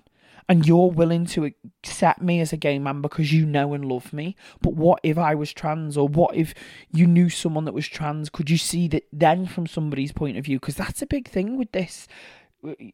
[0.49, 1.51] and you're willing to
[1.83, 4.35] accept me as a gay man because you know and love me.
[4.61, 6.53] But what if I was trans or what if
[6.91, 8.29] you knew someone that was trans?
[8.29, 10.59] Could you see that then from somebody's point of view?
[10.59, 12.07] Because that's a big thing with this.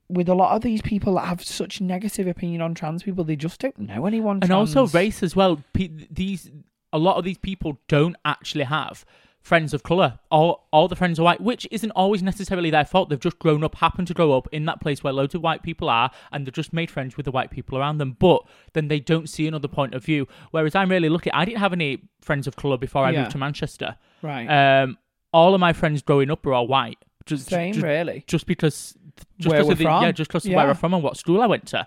[0.08, 3.36] With a lot of these people that have such negative opinion on trans people, they
[3.36, 4.40] just don't know anyone.
[4.42, 5.64] and also race as well.
[5.74, 6.52] These
[6.92, 9.06] a lot of these people don't actually have
[9.50, 10.20] friends of color.
[10.32, 13.10] All all the friends are white, which isn't always necessarily their fault.
[13.10, 15.64] They've just grown up, happened to grow up in that place where loads of white
[15.64, 18.16] people are, and they've just made friends with the white people around them.
[18.20, 18.44] But
[18.74, 20.28] then they don't see another point of view.
[20.52, 21.32] Whereas I'm really lucky.
[21.34, 23.20] I didn't have any friends of color before I Yeah.
[23.22, 23.96] moved to Manchester.
[24.22, 24.48] right?
[24.48, 24.98] Um,
[25.34, 26.98] all of my friends growing up were all white.
[27.26, 28.24] Just, Same, just, really.
[28.28, 28.96] just because
[29.38, 30.04] just Where because we're of the, from.
[30.04, 30.70] yeah just because of where Yeah.
[30.72, 31.86] we're from and what school I went to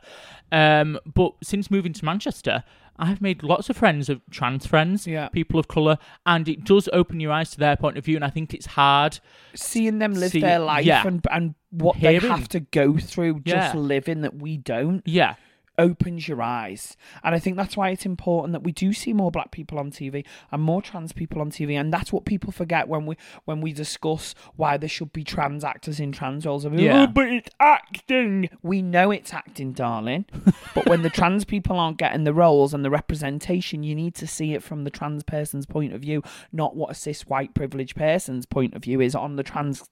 [0.52, 2.62] um but since moving to Manchester
[2.98, 5.28] I've made lots of friends of trans friends Yeah.
[5.28, 8.24] people of colour and it does open your eyes to their point of view and
[8.24, 9.18] I think it's hard
[9.54, 11.06] seeing them live See- their life yeah.
[11.06, 13.80] and and what they have to go through just Yeah.
[13.80, 15.34] living that we don't yeah
[15.78, 16.96] opens your eyes.
[17.24, 19.90] And i think that's why it's important that we do see more black people on
[19.90, 23.60] tv and more trans people on tv and that's what people forget when we when
[23.60, 26.62] we discuss why there should be trans actors in trans roles.
[26.62, 27.02] They'll be, Yeah.
[27.04, 28.48] "Oh, but it's acting.
[28.62, 30.26] We know it's acting darling.
[30.74, 34.26] But when the trans people aren't getting the roles and the representation you need to
[34.26, 37.94] see it from the trans person's point of view not what a cis white privileged
[37.94, 39.84] person's point of view is on the trans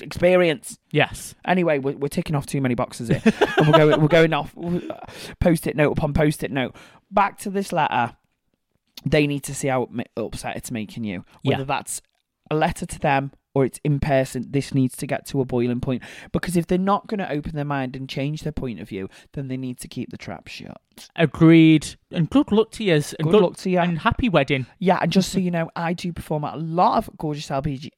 [0.00, 3.22] experience yes Anyway, we're, we're ticking off too many boxes here,
[3.56, 4.54] and we're going we're going off
[5.40, 6.74] post-it note upon post-it note.
[7.10, 8.14] Back to this letter.
[9.06, 11.24] They need to see how upset it's making you.
[11.42, 11.64] Whether Yeah.
[11.66, 12.02] that's
[12.50, 15.80] a letter to them or it's in person, this needs to get to a boiling
[15.80, 16.02] point.
[16.32, 19.08] Because if they're not going to open their mind and change their point of view,
[19.32, 20.80] then they need to keep the trap shut.
[21.16, 23.78] agreed and good luck to you and Good luck to you.
[23.78, 26.98] and happy wedding Yeah, and just so you know, I do perform at a lot
[26.98, 27.90] of gorgeous LPG.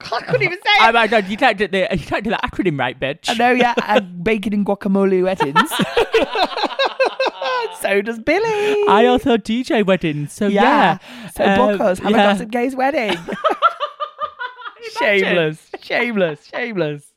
[0.00, 0.96] I couldn't even say I, it.
[0.96, 3.50] I, no, you can't do the you can't do the acronym right bitch I know,
[3.50, 5.58] yeah, and bacon and guacamole weddings.
[7.80, 8.76] so does Billy.
[8.88, 10.98] I also DJ weddings so yeah,
[11.34, 11.98] So Um, book us.
[11.98, 12.30] Have yeah.
[12.30, 13.18] a Gossip Gays wedding.
[14.98, 15.70] shameless.
[15.80, 16.46] Shameless.
[16.46, 17.12] Shameless.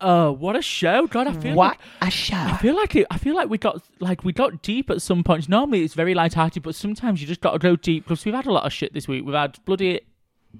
[0.00, 1.06] Oh, what a show!
[1.06, 2.56] God, I feel What like a I show.
[2.60, 5.48] feel like it, I feel like we got like we got deep at some points.
[5.48, 8.06] Normally it's very light-hearted, but sometimes you just got to go deep.
[8.06, 9.24] Plus, we've had a lot of shit this week.
[9.24, 10.00] We've had bloody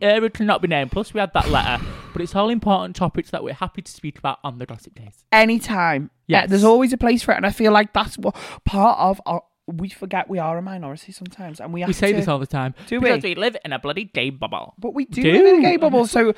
[0.00, 0.92] Eric cannot be named.
[0.92, 1.82] Plus, we had that letter.
[2.12, 5.24] but it's all important topics that we're happy to speak about on the Gossip Gays.
[5.32, 6.10] Anytime.
[6.26, 7.36] Yeah, there's always a place for it.
[7.36, 8.34] And I feel like that's what
[8.64, 9.42] part of our.
[9.68, 11.60] We forget we are a minority sometimes.
[11.60, 13.30] And we have We say to, this all the time Do because we?
[13.30, 14.74] we live in a bloody gay bubble.
[14.78, 15.32] But we do, do.
[15.32, 16.06] live in a gay bubble.
[16.06, 16.34] So,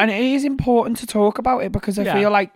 [0.00, 2.14] and it is important to talk about it because I Yeah.
[2.14, 2.52] feel like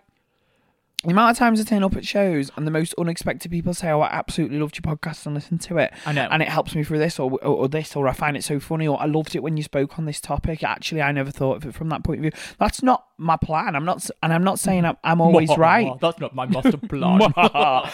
[1.03, 3.91] The amount of times I turn up at shows and the most unexpected people say,
[3.91, 6.27] "Oh, I absolutely loved your podcast and listen to it," I know.
[6.31, 8.59] and it helps me through this or, or or this, or I find it so
[8.59, 10.63] funny, or I loved it when you spoke on this topic.
[10.63, 12.31] Actually, I never thought of it from that point of view.
[12.57, 13.75] That's not my plan.
[13.75, 15.93] I'm not, and I'm not saying I'm, I'm always right.
[16.01, 17.19] That's not my master plan.
[17.19, 17.91] but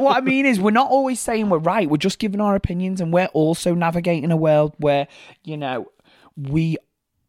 [0.00, 1.88] what I mean is, we're not always saying we're right.
[1.88, 5.06] We're just giving our opinions, and we're also navigating a world where
[5.44, 5.86] you know
[6.36, 6.78] we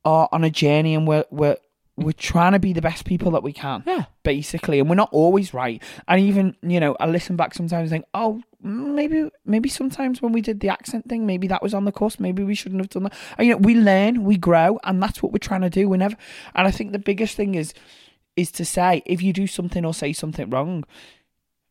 [0.03, 1.57] are on a journey, and we're we're
[2.04, 3.84] we're trying to be the best people that we can.
[3.86, 4.06] Yeah.
[4.24, 5.82] basically, and we're not always right.
[6.08, 10.32] And even you know, I listen back sometimes and think, oh, maybe maybe sometimes when
[10.32, 12.20] we did the accent thing, maybe that was on the course.
[12.20, 13.14] Maybe we shouldn't have done that.
[13.38, 15.89] And, you know, we learn, we grow, and that's what we're trying to do.
[15.89, 16.16] We never.
[16.56, 17.74] And I think the biggest thing is
[18.36, 20.84] is to say if you do something or say something wrong,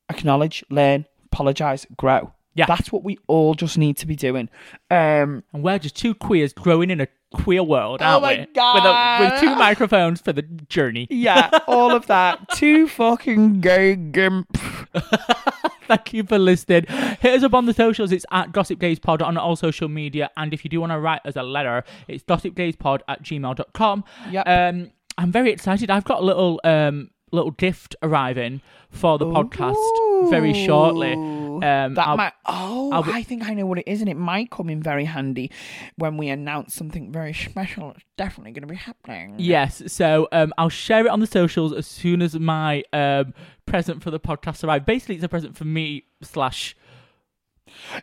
[0.09, 2.33] acknowledge, learn, apologize, grow.
[2.55, 2.67] Yeah.
[2.67, 4.49] That's what we all just need to be doing.
[4.91, 8.47] Um, and we're just two queers growing in a queer world, aren't Oh my we?
[8.55, 8.75] God.
[8.75, 11.07] With, a, with two microphones for the journey.
[11.11, 12.49] yeah, all of that.
[12.51, 14.49] Too fucking gay gimp.
[15.87, 16.85] Thank you for listening.
[17.21, 18.13] Hit us up on the socials.
[18.13, 20.31] It's at Gossip Gays Pod on all social media.
[20.37, 24.05] And if you do want to write us a letter, it's gossipgayspod at gmail.com.
[24.31, 24.49] Yep.
[24.49, 25.91] Um, I'm very excited.
[25.91, 28.61] I've got a little um, little gift arriving
[28.91, 31.13] for the podcast very shortly.
[31.13, 31.61] Um,
[31.95, 32.33] That I'll- might.
[32.47, 35.05] Oh, be- I think I know what it is, and it might come in very
[35.05, 35.51] handy
[35.97, 37.91] when we announce something very special.
[37.93, 39.35] It's definitely going to be happening.
[39.39, 43.35] Yes, so um, I'll share it on the socials as soon as my um,
[43.67, 44.85] present for the podcast arrives.
[44.87, 46.75] Basically, it's a present for me slash.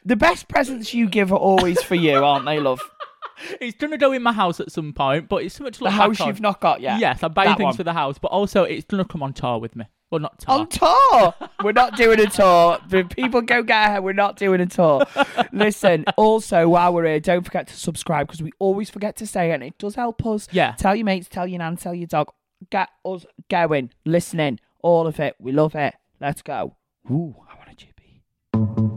[0.05, 2.79] The best presents you give are always for you, aren't they, love?
[3.61, 5.97] It's gonna go in my house at some point, but it's so much like The
[5.97, 6.99] house you've not got yet.
[6.99, 7.75] Yes, I'm buying That things one.
[7.75, 9.85] for the house, but also it's gonna come on tour with me.
[10.09, 10.55] Well, not tour.
[10.59, 11.33] On tour.
[11.63, 12.79] We're not doing a tour.
[12.89, 14.01] But People go get her.
[14.01, 15.05] We're not doing a tour.
[15.51, 19.51] Listen, also, while we're here, don't forget to subscribe because we always forget to say
[19.51, 20.47] it and it does help us.
[20.51, 20.75] Yeah.
[20.77, 22.31] Tell your mates, tell your nan, tell your dog.
[22.69, 25.35] Get us going, listening, all of it.
[25.39, 25.93] We love it.
[26.21, 26.77] Let's go.
[27.11, 28.96] Ooh, I want a chippy.